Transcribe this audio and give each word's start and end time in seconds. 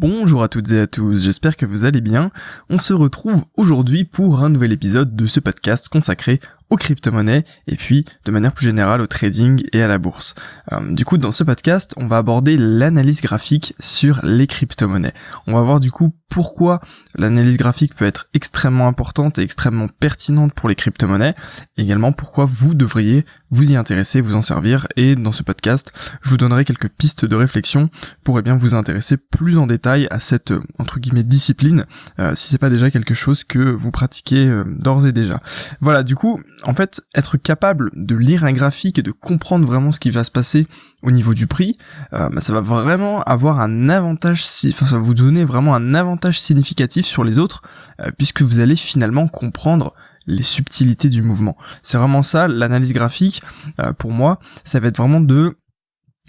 Bonjour 0.00 0.44
à 0.44 0.48
toutes 0.48 0.70
et 0.70 0.78
à 0.78 0.86
tous, 0.86 1.24
j'espère 1.24 1.56
que 1.56 1.66
vous 1.66 1.84
allez 1.84 2.00
bien. 2.00 2.30
On 2.70 2.78
se 2.78 2.92
retrouve 2.92 3.44
aujourd'hui 3.56 4.04
pour 4.04 4.44
un 4.44 4.48
nouvel 4.48 4.72
épisode 4.72 5.16
de 5.16 5.26
ce 5.26 5.40
podcast 5.40 5.88
consacré 5.88 6.38
aux 6.70 6.76
crypto-monnaies 6.76 7.44
et 7.66 7.74
puis 7.74 8.04
de 8.24 8.30
manière 8.30 8.52
plus 8.52 8.66
générale 8.66 9.00
au 9.00 9.08
trading 9.08 9.60
et 9.72 9.82
à 9.82 9.88
la 9.88 9.98
bourse. 9.98 10.36
Euh, 10.70 10.94
du 10.94 11.04
coup, 11.04 11.18
dans 11.18 11.32
ce 11.32 11.42
podcast, 11.42 11.94
on 11.96 12.06
va 12.06 12.18
aborder 12.18 12.56
l'analyse 12.56 13.22
graphique 13.22 13.74
sur 13.80 14.20
les 14.22 14.46
crypto-monnaies. 14.46 15.14
On 15.48 15.54
va 15.54 15.62
voir 15.62 15.80
du 15.80 15.90
coup 15.90 16.14
pourquoi 16.28 16.80
l'analyse 17.14 17.56
graphique 17.56 17.94
peut 17.94 18.04
être 18.04 18.28
extrêmement 18.34 18.88
importante 18.88 19.38
et 19.38 19.42
extrêmement 19.42 19.88
pertinente 19.88 20.52
pour 20.52 20.68
les 20.68 20.74
crypto-monnaies, 20.74 21.34
également 21.76 22.12
pourquoi 22.12 22.44
vous 22.44 22.74
devriez 22.74 23.24
vous 23.50 23.72
y 23.72 23.76
intéresser, 23.76 24.20
vous 24.20 24.36
en 24.36 24.42
servir, 24.42 24.88
et 24.96 25.16
dans 25.16 25.32
ce 25.32 25.42
podcast, 25.42 25.92
je 26.22 26.30
vous 26.30 26.36
donnerai 26.36 26.64
quelques 26.64 26.88
pistes 26.88 27.24
de 27.24 27.34
réflexion 27.34 27.88
pour 28.24 28.38
eh 28.38 28.42
bien 28.42 28.56
vous 28.56 28.74
intéresser 28.74 29.16
plus 29.16 29.58
en 29.58 29.66
détail 29.66 30.06
à 30.10 30.20
cette 30.20 30.52
entre 30.78 31.00
guillemets 31.00 31.22
discipline, 31.22 31.86
euh, 32.18 32.34
si 32.34 32.48
c'est 32.48 32.58
pas 32.58 32.70
déjà 32.70 32.90
quelque 32.90 33.14
chose 33.14 33.44
que 33.44 33.58
vous 33.58 33.90
pratiquez 33.90 34.46
euh, 34.46 34.64
d'ores 34.64 35.06
et 35.06 35.12
déjà. 35.12 35.40
Voilà, 35.80 36.02
du 36.02 36.14
coup, 36.14 36.40
en 36.64 36.74
fait, 36.74 37.00
être 37.14 37.36
capable 37.36 37.90
de 37.94 38.14
lire 38.14 38.44
un 38.44 38.52
graphique 38.52 38.98
et 38.98 39.02
de 39.02 39.12
comprendre 39.12 39.66
vraiment 39.66 39.92
ce 39.92 40.00
qui 40.00 40.10
va 40.10 40.24
se 40.24 40.30
passer 40.30 40.66
au 41.02 41.10
niveau 41.10 41.34
du 41.34 41.46
prix, 41.46 41.76
euh, 42.12 42.28
bah, 42.28 42.40
ça 42.40 42.52
va 42.52 42.60
vraiment 42.60 43.22
avoir 43.22 43.60
un 43.60 43.88
avantage, 43.88 44.44
enfin 44.66 44.86
ça 44.86 44.96
va 44.96 45.02
vous 45.02 45.14
donner 45.14 45.44
vraiment 45.44 45.74
un 45.74 45.94
avantage 45.94 46.40
significatif 46.40 47.06
sur 47.06 47.24
les 47.24 47.38
autres, 47.38 47.62
euh, 48.00 48.10
puisque 48.16 48.42
vous 48.42 48.60
allez 48.60 48.76
finalement 48.76 49.28
comprendre 49.28 49.94
les 50.26 50.42
subtilités 50.42 51.08
du 51.08 51.22
mouvement. 51.22 51.56
C'est 51.82 51.98
vraiment 51.98 52.22
ça, 52.22 52.48
l'analyse 52.48 52.92
graphique, 52.92 53.42
euh, 53.80 53.92
pour 53.92 54.10
moi, 54.10 54.40
ça 54.64 54.80
va 54.80 54.88
être 54.88 54.98
vraiment 54.98 55.20
de 55.20 55.56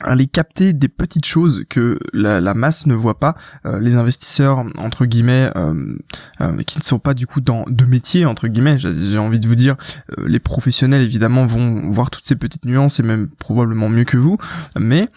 aller 0.02 0.28
capter 0.28 0.74
des 0.74 0.88
petites 0.88 1.26
choses 1.26 1.66
que 1.70 2.00
la, 2.14 2.54
masse 2.54 2.86
ne 2.86 2.94
voit 2.94 3.20
pas. 3.20 3.36
Euh, 3.66 3.80
les 3.80 3.96
investisseurs 3.96 4.66
entre 4.78 5.06
guillemets 5.06 5.52
euh, 5.56 5.98
euh, 6.42 6.58
qui 6.64 6.80
ne 6.80 6.84
sont 6.84 7.00
pas 7.00 7.14
du 7.14 7.28
coup 7.28 7.42
dans 7.42 7.66
de 7.68 7.86
métier 7.86 8.26
entre 8.26 8.48
guillemets, 8.48 8.78
j'ai 8.80 9.18
envie 9.18 9.40
de 9.40 9.48
vous 9.48 9.56
dire, 9.56 9.76
les 10.18 10.40
professionnels 10.40 11.02
évidemment 11.02 11.46
vont 11.46 11.90
voir 11.90 12.10
toutes 12.10 12.26
ces 12.26 12.36
petites 12.36 12.66
nuances 12.66 13.00
et 13.00 13.04
même 13.04 13.28
probablement 13.28 13.90
mieux 13.90 14.04
que 14.04 14.18
vous. 14.18 14.38
Mais 14.78 15.10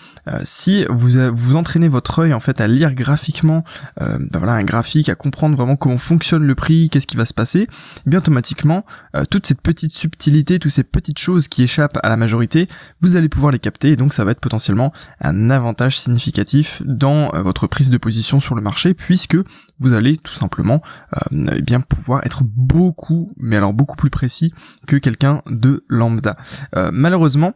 si 0.44 0.84
vous 0.88 1.10
vous 1.32 1.56
entraînez 1.56 1.88
votre 1.88 2.20
œil 2.20 2.34
en 2.34 2.40
fait 2.40 2.60
à 2.60 2.66
lire 2.66 2.94
graphiquement, 2.94 3.64
ben 4.00 4.38
voilà 4.38 4.52
un 4.52 4.64
graphique, 4.64 5.08
à 5.08 5.14
comprendre 5.14 5.56
vraiment 5.56 5.76
comment 5.76 5.98
fonctionne 5.98 6.44
le 6.44 6.54
prix, 6.54 6.88
qu'est-ce 6.90 7.06
qui 7.06 7.16
va 7.16 7.24
se 7.24 7.34
passer, 7.34 7.66
eh 8.06 8.10
bien 8.10 8.18
automatiquement 8.18 8.84
toute 9.30 9.46
cette 9.46 9.60
petite 9.60 9.92
subtilité, 9.92 10.58
toutes 10.58 10.72
ces 10.72 10.84
petites 10.84 11.18
choses 11.18 11.48
qui 11.48 11.62
échappent 11.62 11.98
à 12.02 12.08
la 12.08 12.16
majorité, 12.16 12.68
vous 13.00 13.16
allez 13.16 13.28
pouvoir 13.28 13.52
les 13.52 13.58
capter 13.58 13.92
et 13.92 13.96
donc 13.96 14.14
ça 14.14 14.24
va 14.24 14.32
être 14.32 14.40
potentiellement 14.40 14.71
un 15.20 15.50
avantage 15.50 15.98
significatif 15.98 16.82
dans 16.84 17.34
euh, 17.34 17.42
votre 17.42 17.66
prise 17.66 17.90
de 17.90 17.98
position 17.98 18.40
sur 18.40 18.54
le 18.54 18.62
marché 18.62 18.94
puisque 18.94 19.36
vous 19.78 19.92
allez 19.92 20.16
tout 20.16 20.34
simplement 20.34 20.82
euh, 21.16 21.46
eh 21.56 21.62
bien 21.62 21.80
pouvoir 21.80 22.24
être 22.24 22.42
beaucoup 22.44 23.32
mais 23.36 23.56
alors 23.56 23.72
beaucoup 23.72 23.96
plus 23.96 24.10
précis 24.10 24.52
que 24.86 24.96
quelqu'un 24.96 25.42
de 25.46 25.84
lambda. 25.88 26.36
Euh, 26.76 26.90
malheureusement, 26.92 27.54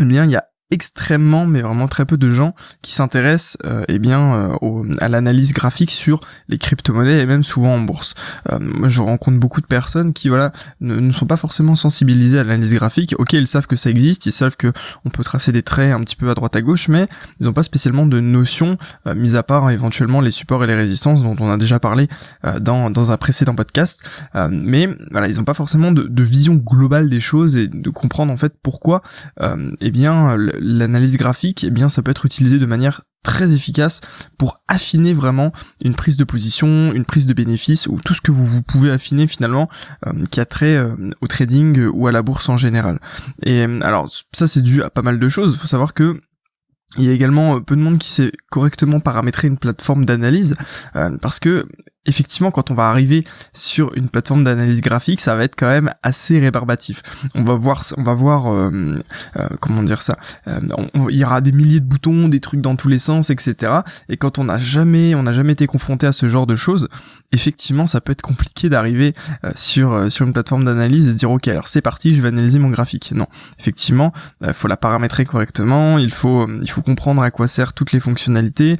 eh 0.00 0.04
bien 0.04 0.24
il 0.24 0.30
y 0.30 0.36
a 0.36 0.49
extrêmement 0.70 1.46
mais 1.46 1.62
vraiment 1.62 1.88
très 1.88 2.04
peu 2.04 2.16
de 2.16 2.30
gens 2.30 2.54
qui 2.82 2.92
s'intéressent 2.92 3.56
euh, 3.64 3.84
eh 3.88 3.98
bien 3.98 4.54
euh, 4.62 4.84
à 5.00 5.08
l'analyse 5.08 5.52
graphique 5.52 5.90
sur 5.90 6.20
les 6.48 6.58
crypto-monnaies 6.58 7.20
et 7.20 7.26
même 7.26 7.42
souvent 7.42 7.74
en 7.74 7.80
bourse. 7.80 8.14
Euh, 8.52 8.88
je 8.88 9.00
rencontre 9.00 9.38
beaucoup 9.38 9.60
de 9.60 9.66
personnes 9.66 10.12
qui 10.12 10.28
voilà 10.28 10.52
ne, 10.80 11.10
sont 11.10 11.26
pas 11.26 11.36
forcément 11.36 11.74
sensibilisées 11.74 12.38
à 12.38 12.44
l'analyse 12.44 12.74
graphique. 12.74 13.14
OK, 13.18 13.32
ils 13.32 13.46
savent 13.46 13.66
que 13.66 13.76
ça 13.76 13.90
existe, 13.90 14.26
ils 14.26 14.32
savent 14.32 14.56
que 14.56 14.72
on 15.04 15.10
peut 15.10 15.24
tracer 15.24 15.52
des 15.52 15.62
traits 15.62 15.92
un 15.92 16.00
petit 16.00 16.16
peu 16.16 16.30
à 16.30 16.34
droite 16.34 16.56
à 16.56 16.62
gauche 16.62 16.88
mais 16.88 17.06
ils 17.40 17.46
n'ont 17.46 17.52
pas 17.52 17.62
spécialement 17.62 18.06
de 18.06 18.20
notion 18.20 18.78
euh, 19.06 19.14
mis 19.14 19.36
à 19.36 19.42
part 19.42 19.70
éventuellement 19.70 20.20
les 20.20 20.30
supports 20.30 20.62
et 20.64 20.66
les 20.66 20.74
résistances 20.74 21.22
dont 21.22 21.36
on 21.40 21.50
a 21.50 21.56
déjà 21.56 21.78
parlé 21.78 22.08
dans 22.60 22.90
dans 22.90 23.12
un 23.12 23.16
précédent 23.16 23.54
podcast 23.54 24.08
mais 24.50 24.88
voilà, 25.10 25.28
ils 25.28 25.36
n'ont 25.36 25.44
pas 25.44 25.54
forcément 25.54 25.92
de, 25.92 26.02
de, 26.02 26.22
vision 26.22 26.54
globale 26.54 27.08
des 27.08 27.20
choses 27.20 27.56
et 27.56 27.68
de 27.68 27.90
comprendre 27.90 28.32
en 28.32 28.36
fait 28.36 28.54
pourquoi 28.62 29.02
eh 29.40 29.90
bien 29.90 30.36
l'analyse 30.60 31.16
graphique, 31.16 31.64
eh 31.64 31.70
bien 31.70 31.88
ça 31.88 32.02
peut 32.02 32.10
être 32.10 32.26
utilisé 32.26 32.58
de 32.58 32.66
manière 32.66 33.02
très 33.22 33.52
efficace 33.52 34.00
pour 34.38 34.62
affiner 34.68 35.12
vraiment 35.12 35.52
une 35.84 35.94
prise 35.94 36.16
de 36.16 36.24
position, 36.24 36.92
une 36.92 37.04
prise 37.04 37.26
de 37.26 37.34
bénéfice 37.34 37.86
ou 37.86 38.00
tout 38.04 38.14
ce 38.14 38.20
que 38.20 38.30
vous, 38.30 38.62
pouvez 38.62 38.90
affiner 38.90 39.26
finalement 39.26 39.68
euh, 40.06 40.12
qui 40.30 40.40
a 40.40 40.46
trait 40.46 40.76
euh, 40.76 40.94
au 41.20 41.26
trading 41.26 41.86
ou 41.92 42.06
à 42.06 42.12
la 42.12 42.22
bourse 42.22 42.48
en 42.48 42.56
général. 42.56 42.98
Et 43.42 43.66
euh, 43.66 43.80
alors 43.82 44.10
ça 44.32 44.46
c'est 44.46 44.62
dû 44.62 44.82
à 44.82 44.90
pas 44.90 45.02
mal 45.02 45.18
de 45.18 45.28
choses. 45.28 45.54
Il 45.54 45.58
faut 45.58 45.66
savoir 45.66 45.94
que 45.94 46.20
il 46.96 47.04
y 47.04 47.08
a 47.08 47.12
également 47.12 47.60
peu 47.60 47.76
de 47.76 47.80
monde 47.80 47.98
qui 47.98 48.08
sait 48.08 48.32
correctement 48.50 48.98
paramétrer 48.98 49.46
une 49.46 49.58
plateforme 49.58 50.04
d'analyse 50.04 50.56
parce 51.22 51.38
que 51.38 51.68
effectivement, 52.06 52.50
quand 52.50 52.70
on 52.70 52.74
va 52.74 52.88
arriver 52.88 53.24
sur 53.52 53.94
une 53.94 54.08
plateforme 54.08 54.42
d'analyse 54.42 54.80
graphique, 54.80 55.20
ça 55.20 55.34
va 55.34 55.44
être 55.44 55.54
quand 55.54 55.68
même 55.68 55.92
assez 56.02 56.38
rébarbatif. 56.38 57.02
On 57.34 57.44
va 57.44 57.54
voir, 57.54 57.82
on 57.98 58.02
va 58.02 58.14
voir, 58.14 58.52
euh, 58.52 59.02
euh, 59.36 59.48
comment 59.60 59.82
dire 59.82 60.00
ça. 60.00 60.16
Euh, 60.48 60.60
il 61.10 61.16
y 61.16 61.24
aura 61.24 61.42
des 61.42 61.52
milliers 61.52 61.80
de 61.80 61.84
boutons, 61.84 62.28
des 62.28 62.40
trucs 62.40 62.62
dans 62.62 62.74
tous 62.74 62.88
les 62.88 62.98
sens, 62.98 63.28
etc. 63.28 63.80
Et 64.08 64.16
quand 64.16 64.38
on 64.38 64.44
n'a 64.44 64.58
jamais, 64.58 65.14
on 65.14 65.22
n'a 65.22 65.34
jamais 65.34 65.52
été 65.52 65.66
confronté 65.66 66.06
à 66.06 66.12
ce 66.12 66.26
genre 66.28 66.46
de 66.46 66.54
choses, 66.54 66.88
effectivement, 67.32 67.86
ça 67.86 68.00
peut 68.00 68.12
être 68.12 68.22
compliqué 68.22 68.68
d'arriver 68.68 69.14
sur 69.54 70.10
sur 70.10 70.26
une 70.26 70.32
plateforme 70.32 70.64
d'analyse 70.64 71.06
et 71.06 71.12
se 71.12 71.16
dire 71.16 71.30
ok, 71.30 71.48
alors 71.48 71.68
c'est 71.68 71.82
parti, 71.82 72.14
je 72.14 72.22
vais 72.22 72.28
analyser 72.28 72.58
mon 72.58 72.70
graphique. 72.70 73.12
Non, 73.14 73.26
effectivement, 73.58 74.12
il 74.42 74.54
faut 74.54 74.68
la 74.68 74.76
paramétrer 74.76 75.24
correctement. 75.24 75.98
Il 75.98 76.10
faut 76.10 76.48
il 76.48 76.70
faut 76.70 76.82
comprendre 76.82 77.22
à 77.22 77.30
quoi 77.30 77.46
servent 77.46 77.74
toutes 77.74 77.92
les 77.92 78.00
fonctionnalités, 78.00 78.78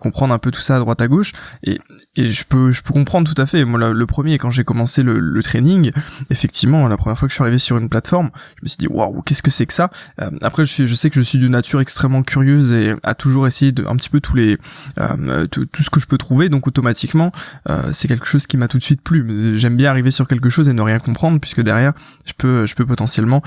comprendre 0.00 0.34
un 0.34 0.38
peu 0.38 0.50
tout 0.50 0.60
ça 0.60 0.76
à 0.76 0.78
droite 0.78 1.00
à 1.00 1.08
gauche. 1.08 1.32
Et 1.64 1.80
et 2.14 2.30
je 2.30 2.44
peux 2.44 2.57
je 2.70 2.82
peux 2.82 2.92
comprendre 2.92 3.32
tout 3.32 3.40
à 3.40 3.46
fait. 3.46 3.64
Moi, 3.64 3.92
le, 3.92 4.06
premier, 4.06 4.38
quand 4.38 4.50
j'ai 4.50 4.64
commencé 4.64 5.02
le, 5.02 5.42
training, 5.42 5.90
effectivement, 6.30 6.88
la 6.88 6.96
première 6.96 7.18
fois 7.18 7.28
que 7.28 7.32
je 7.32 7.36
suis 7.36 7.42
arrivé 7.42 7.58
sur 7.58 7.78
une 7.78 7.88
plateforme, 7.88 8.30
je 8.56 8.62
me 8.62 8.68
suis 8.68 8.78
dit 8.78 8.86
waouh, 8.88 9.22
qu'est-ce 9.22 9.42
que 9.42 9.50
c'est 9.50 9.66
que 9.66 9.72
ça? 9.72 9.90
Euh, 10.20 10.30
Après, 10.42 10.64
je, 10.64 10.84
je, 10.84 10.94
sais 10.94 11.10
que 11.10 11.16
je 11.16 11.22
suis 11.22 11.38
d'une 11.38 11.52
nature 11.52 11.80
extrêmement 11.80 12.22
curieuse 12.22 12.72
et 12.72 12.94
à 13.02 13.14
toujours 13.14 13.46
essayer 13.46 13.72
de 13.72 13.84
un 13.86 13.96
petit 13.96 14.10
peu 14.10 14.20
tous 14.20 14.36
les 14.36 14.58
euh, 14.98 15.46
tout, 15.46 15.66
ce 15.74 15.90
que 15.90 16.00
je 16.00 16.06
peux 16.06 16.18
trouver. 16.18 16.48
Donc 16.48 16.66
automatiquement, 16.66 17.32
euh, 17.68 17.90
c'est 17.92 18.08
quelque 18.08 18.26
chose 18.26 18.46
qui 18.46 18.56
m'a 18.56 18.68
tout 18.68 18.78
de 18.78 18.82
suite 18.82 19.02
plu. 19.02 19.56
J'aime 19.56 19.76
bien 19.76 19.90
arriver 19.90 20.10
sur 20.10 20.26
quelque 20.26 20.48
chose 20.48 20.68
et 20.68 20.72
ne 20.72 20.82
rien 20.82 20.98
comprendre, 20.98 21.40
puisque 21.40 21.62
derrière, 21.62 21.92
je 22.26 22.32
peux 22.36 22.66
je 22.66 22.74
peux 22.74 22.86
potentiellement 22.86 23.42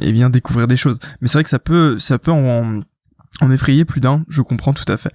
eh 0.00 0.12
bien 0.12 0.30
découvrir 0.30 0.66
des 0.66 0.76
choses. 0.76 0.98
Mais 1.20 1.28
c'est 1.28 1.38
vrai 1.38 1.44
que 1.44 1.50
ça 1.50 1.58
peut 1.58 1.98
ça 1.98 2.18
peut 2.18 2.32
en 2.32 2.80
en 3.40 3.50
effrayer 3.50 3.84
plus 3.84 4.00
d'un, 4.00 4.24
je 4.28 4.42
comprends 4.42 4.72
tout 4.72 4.90
à 4.90 4.96
fait. 4.96 5.12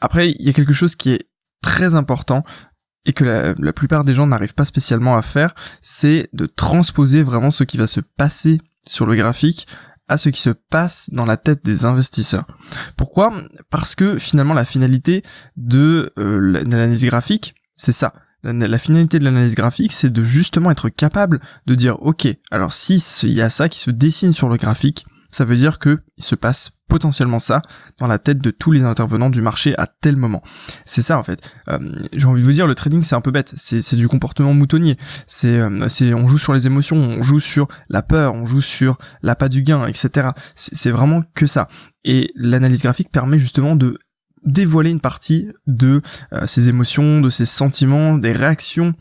après, 0.00 0.30
il 0.30 0.46
y 0.46 0.48
a 0.48 0.52
quelque 0.52 0.72
chose 0.72 0.96
qui 0.96 1.10
est 1.10 1.26
très 1.62 1.94
important 1.94 2.44
et 3.04 3.12
que 3.12 3.54
la, 3.58 3.72
plupart 3.72 4.04
des 4.04 4.14
gens 4.14 4.26
n'arrivent 4.26 4.54
pas 4.54 4.64
spécialement 4.64 5.16
à 5.16 5.22
faire, 5.22 5.54
c'est 5.80 6.28
de 6.32 6.46
transposer 6.46 7.22
vraiment 7.22 7.50
ce 7.50 7.64
qui 7.64 7.76
va 7.76 7.86
se 7.86 8.00
passer 8.00 8.60
sur 8.86 9.06
le 9.06 9.16
graphique 9.16 9.66
à 10.08 10.16
ce 10.16 10.28
qui 10.28 10.40
se 10.40 10.50
passe 10.50 11.10
dans 11.12 11.24
la 11.24 11.36
tête 11.36 11.64
des 11.64 11.84
investisseurs. 11.84 12.46
Pourquoi? 12.96 13.32
Parce 13.70 13.94
que 13.94 14.18
finalement 14.18 14.54
la 14.54 14.64
finalité 14.64 15.22
de 15.56 16.12
euh, 16.18 16.62
l'analyse 16.64 17.04
graphique, 17.04 17.54
c'est 17.76 17.92
ça. 17.92 18.12
La, 18.44 18.78
finalité 18.78 19.20
de 19.20 19.24
l'analyse 19.24 19.54
graphique, 19.54 19.92
c'est 19.92 20.12
de 20.12 20.24
justement 20.24 20.72
être 20.72 20.88
capable 20.88 21.40
de 21.66 21.76
dire, 21.76 22.02
ok, 22.02 22.26
alors 22.50 22.72
si 22.72 22.96
il 23.22 23.34
y 23.34 23.40
a 23.40 23.50
ça 23.50 23.68
qui 23.68 23.78
se 23.78 23.92
dessine 23.92 24.32
sur 24.32 24.48
le 24.48 24.56
graphique, 24.56 25.06
ça 25.32 25.44
veut 25.44 25.56
dire 25.56 25.80
que 25.80 26.00
il 26.16 26.22
se 26.22 26.36
passe 26.36 26.70
potentiellement 26.88 27.38
ça 27.38 27.62
dans 27.98 28.06
la 28.06 28.18
tête 28.18 28.38
de 28.38 28.50
tous 28.50 28.70
les 28.70 28.84
intervenants 28.84 29.30
du 29.30 29.40
marché 29.40 29.74
à 29.78 29.86
tel 29.86 30.16
moment. 30.16 30.42
C'est 30.84 31.02
ça 31.02 31.18
en 31.18 31.22
fait. 31.22 31.40
Euh, 31.68 31.78
j'ai 32.12 32.26
envie 32.26 32.42
de 32.42 32.46
vous 32.46 32.52
dire, 32.52 32.66
le 32.66 32.74
trading 32.74 33.02
c'est 33.02 33.16
un 33.16 33.20
peu 33.20 33.30
bête, 33.30 33.52
c'est 33.56 33.96
du 33.96 34.08
comportement 34.08 34.54
moutonnier. 34.54 34.96
C'est 35.26 35.58
euh, 35.58 35.88
c'est 35.88 36.14
on 36.14 36.28
joue 36.28 36.38
sur 36.38 36.52
les 36.52 36.66
émotions, 36.66 36.98
on 36.98 37.22
joue 37.22 37.40
sur 37.40 37.66
la 37.88 38.02
peur, 38.02 38.34
on 38.34 38.44
joue 38.44 38.60
sur 38.60 38.98
l'appât 39.22 39.48
du 39.48 39.62
gain, 39.62 39.86
etc. 39.86 40.30
C'est 40.54 40.90
vraiment 40.90 41.22
que 41.34 41.46
ça. 41.46 41.68
Et 42.04 42.30
l'analyse 42.36 42.82
graphique 42.82 43.10
permet 43.10 43.38
justement 43.38 43.74
de 43.74 43.98
dévoiler 44.44 44.90
une 44.90 45.00
partie 45.00 45.48
de 45.66 46.02
euh, 46.32 46.46
ces 46.46 46.68
émotions, 46.68 47.20
de 47.20 47.30
ces 47.30 47.44
sentiments, 47.44 48.18
des 48.18 48.32
réactions 48.32 48.94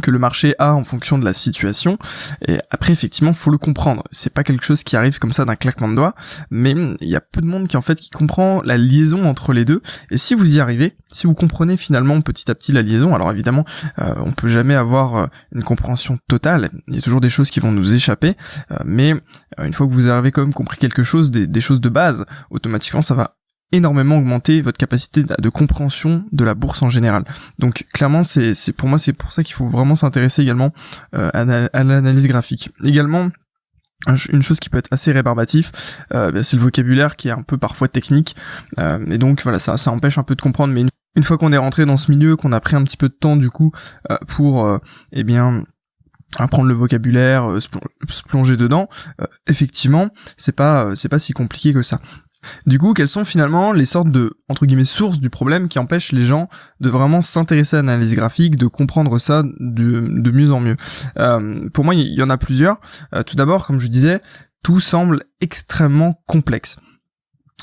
que 0.00 0.10
le 0.10 0.18
marché 0.18 0.54
a 0.58 0.74
en 0.74 0.84
fonction 0.84 1.18
de 1.18 1.24
la 1.24 1.34
situation. 1.34 1.98
Et 2.46 2.58
après, 2.70 2.92
effectivement, 2.92 3.32
faut 3.32 3.50
le 3.50 3.58
comprendre. 3.58 4.04
C'est 4.10 4.32
pas 4.32 4.44
quelque 4.44 4.64
chose 4.64 4.82
qui 4.82 4.96
arrive 4.96 5.18
comme 5.18 5.32
ça 5.32 5.44
d'un 5.44 5.56
claquement 5.56 5.88
de 5.88 5.94
doigts, 5.94 6.14
mais 6.50 6.74
il 7.00 7.08
y 7.08 7.16
a 7.16 7.20
peu 7.20 7.40
de 7.40 7.46
monde 7.46 7.68
qui 7.68 7.76
en 7.76 7.82
fait 7.82 7.98
qui 7.98 8.10
comprend 8.10 8.62
la 8.62 8.78
liaison 8.78 9.26
entre 9.26 9.52
les 9.52 9.64
deux. 9.64 9.82
Et 10.10 10.18
si 10.18 10.34
vous 10.34 10.56
y 10.56 10.60
arrivez, 10.60 10.96
si 11.12 11.26
vous 11.26 11.34
comprenez 11.34 11.76
finalement 11.76 12.20
petit 12.20 12.50
à 12.50 12.54
petit 12.54 12.72
la 12.72 12.82
liaison, 12.82 13.14
alors 13.14 13.30
évidemment, 13.30 13.64
euh, 13.98 14.14
on 14.18 14.32
peut 14.32 14.48
jamais 14.48 14.74
avoir 14.74 15.16
euh, 15.16 15.26
une 15.52 15.62
compréhension 15.62 16.18
totale. 16.28 16.70
Il 16.88 16.94
y 16.94 16.98
a 16.98 17.02
toujours 17.02 17.20
des 17.20 17.28
choses 17.28 17.50
qui 17.50 17.60
vont 17.60 17.72
nous 17.72 17.94
échapper, 17.94 18.34
euh, 18.70 18.76
mais 18.84 19.14
une 19.62 19.72
fois 19.72 19.86
que 19.86 19.92
vous 19.92 20.06
avez 20.06 20.32
quand 20.32 20.42
même 20.42 20.54
compris 20.54 20.78
quelque 20.78 21.02
chose, 21.02 21.30
des 21.30 21.60
choses 21.60 21.80
de 21.80 21.88
base, 21.88 22.24
automatiquement, 22.50 23.02
ça 23.02 23.14
va 23.14 23.36
énormément 23.72 24.18
augmenter 24.18 24.60
votre 24.60 24.78
capacité 24.78 25.22
de 25.24 25.48
compréhension 25.48 26.24
de 26.32 26.44
la 26.44 26.54
bourse 26.54 26.82
en 26.82 26.88
général. 26.88 27.24
Donc 27.58 27.86
clairement, 27.92 28.22
c'est 28.22 28.54
pour 28.76 28.88
moi 28.88 28.98
c'est 28.98 29.12
pour 29.12 29.32
ça 29.32 29.42
qu'il 29.42 29.54
faut 29.54 29.66
vraiment 29.66 29.94
s'intéresser 29.94 30.42
également 30.42 30.72
euh, 31.14 31.30
à, 31.32 31.44
l'analyse 31.84 32.26
graphique. 32.26 32.70
Également, 32.84 33.30
une 34.32 34.42
chose 34.42 34.60
qui 34.60 34.68
peut 34.68 34.78
être 34.78 34.88
assez 34.90 35.12
rébarbatif, 35.12 35.72
euh, 36.14 36.32
bah, 36.32 36.42
c'est 36.42 36.56
le 36.56 36.62
vocabulaire 36.62 37.16
qui 37.16 37.28
est 37.28 37.32
un 37.32 37.42
peu 37.42 37.58
parfois 37.58 37.88
technique, 37.88 38.36
euh, 38.78 39.04
et 39.08 39.18
donc 39.18 39.42
voilà, 39.42 39.58
ça, 39.58 39.76
empêche 39.90 40.18
un 40.18 40.22
peu 40.22 40.34
de 40.34 40.42
comprendre. 40.42 40.72
Mais 40.74 40.84
une, 41.16 41.22
fois 41.22 41.38
qu'on 41.38 41.52
est 41.52 41.58
rentré 41.58 41.86
dans 41.86 41.96
ce 41.96 42.10
milieu, 42.10 42.36
qu'on 42.36 42.52
a 42.52 42.60
pris 42.60 42.76
un 42.76 42.82
petit 42.84 42.96
peu 42.96 43.08
de 43.08 43.14
temps 43.14 43.36
du 43.36 43.50
coup 43.50 43.72
euh, 44.10 44.16
pour, 44.26 44.80
eh 45.12 45.24
bien, 45.24 45.64
apprendre 46.36 46.68
le 46.68 46.74
vocabulaire, 46.74 47.60
se, 47.60 48.22
plonger 48.22 48.56
dedans, 48.56 48.88
effectivement, 49.46 50.08
c'est 50.36 50.56
pas, 50.56 50.96
c'est 50.96 51.08
pas 51.08 51.18
si 51.18 51.32
compliqué 51.32 51.72
que 51.72 51.82
ça. 51.82 52.00
Du 52.66 52.78
coup, 52.78 52.92
quelles 52.94 53.08
sont 53.08 53.24
finalement 53.24 53.72
les 53.72 53.84
sortes 53.84 54.10
de, 54.10 54.32
entre 54.48 54.66
guillemets, 54.66 54.84
sources 54.84 55.20
du 55.20 55.30
problème 55.30 55.68
qui 55.68 55.78
empêchent 55.78 56.12
les 56.12 56.22
gens 56.22 56.48
de 56.80 56.88
vraiment 56.88 57.20
s'intéresser 57.20 57.76
à 57.76 57.82
l'analyse 57.82 58.14
graphique, 58.14 58.56
de 58.56 58.66
comprendre 58.66 59.18
ça 59.18 59.42
de, 59.60 60.30
mieux 60.30 60.52
en 60.52 60.60
mieux? 60.60 60.76
Euh, 61.18 61.68
Pour 61.70 61.84
moi, 61.84 61.94
il 61.94 62.14
y, 62.14 62.22
en 62.22 62.30
a 62.30 62.38
plusieurs. 62.38 62.78
Euh, 63.14 63.22
tout 63.22 63.36
d'abord, 63.36 63.66
comme 63.66 63.78
je 63.78 63.88
disais, 63.88 64.20
tout 64.62 64.80
semble 64.80 65.24
extrêmement 65.40 66.22
complexe. 66.26 66.78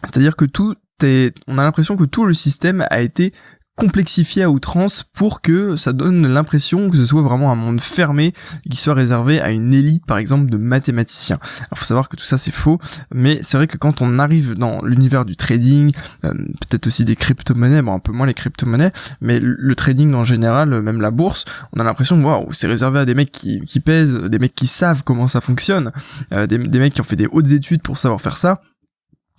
C'est-à-dire 0.04 0.36
que 0.36 0.46
tout 0.46 0.76
est, 1.04 1.36
on 1.48 1.58
a 1.58 1.64
l'impression 1.64 1.96
que 1.96 2.06
tout 2.06 2.26
le 2.26 2.34
système 2.34 2.86
a 2.90 3.02
été 3.02 3.34
complexifié 3.80 4.44
à 4.44 4.52
outrance 4.52 5.04
pour 5.04 5.42
que 5.42 5.78
ça 5.78 5.94
donne 5.94 6.28
l'impression 6.28 6.90
que 6.90 6.98
ce 6.98 7.06
soit 7.06 7.22
vraiment 7.22 7.50
un 7.50 7.56
monde 7.56 7.80
fermé 7.80 8.34
qui 8.70 8.76
soit 8.76 8.94
réservé 8.94 9.40
à 9.40 9.52
une 9.52 9.74
élite 9.74 10.06
par 10.06 10.18
exemple 10.18 10.50
de 10.50 10.58
mathématiciens. 10.58 11.40
Il 11.72 11.78
faut 11.78 11.86
savoir 11.86 12.10
que 12.10 12.18
tout 12.18 12.26
ça 12.26 12.38
c'est 12.38 12.52
faux, 12.52 12.78
mais 13.14 13.40
c'est 13.42 13.56
vrai 13.56 13.68
que 13.68 13.78
quand 13.78 14.02
on 14.02 14.20
arrive 14.20 14.56
dans 14.56 14.82
l'univers 14.84 15.24
du 15.24 15.38
trading, 15.38 15.94
euh, 16.26 16.34
peut-être 16.34 16.88
aussi 16.88 17.06
des 17.06 17.16
crypto-monnaies, 17.16 17.82
bon 17.82 17.94
un 17.94 18.00
peu 18.00 18.12
moins 18.12 18.28
les 18.28 18.34
crypto-monnaies, 18.34 18.92
mais 19.22 19.40
le 19.42 19.76
trading 19.76 20.14
en 20.14 20.26
général, 20.26 20.82
même 20.82 21.00
la 21.00 21.12
bourse, 21.12 21.46
on 21.74 21.80
a 21.80 21.84
l'impression 21.86 22.22
waouh, 22.22 22.52
c'est 22.52 22.68
réservé 22.68 23.00
à 23.00 23.06
des 23.06 23.14
mecs 23.14 23.32
qui, 23.32 23.62
qui 23.62 23.80
pèsent, 23.80 24.16
des 24.16 24.40
mecs 24.40 24.56
qui 24.56 24.68
savent 24.68 25.04
comment 25.06 25.28
ça 25.28 25.40
fonctionne, 25.40 25.94
euh, 26.34 26.48
des, 26.48 26.58
des 26.58 26.80
mecs 26.80 26.94
qui 26.94 27.02
ont 27.02 27.06
fait 27.06 27.16
des 27.16 27.28
hautes 27.32 27.52
études 27.52 27.82
pour 27.82 27.98
savoir 27.98 28.20
faire 28.20 28.38
ça 28.38 28.62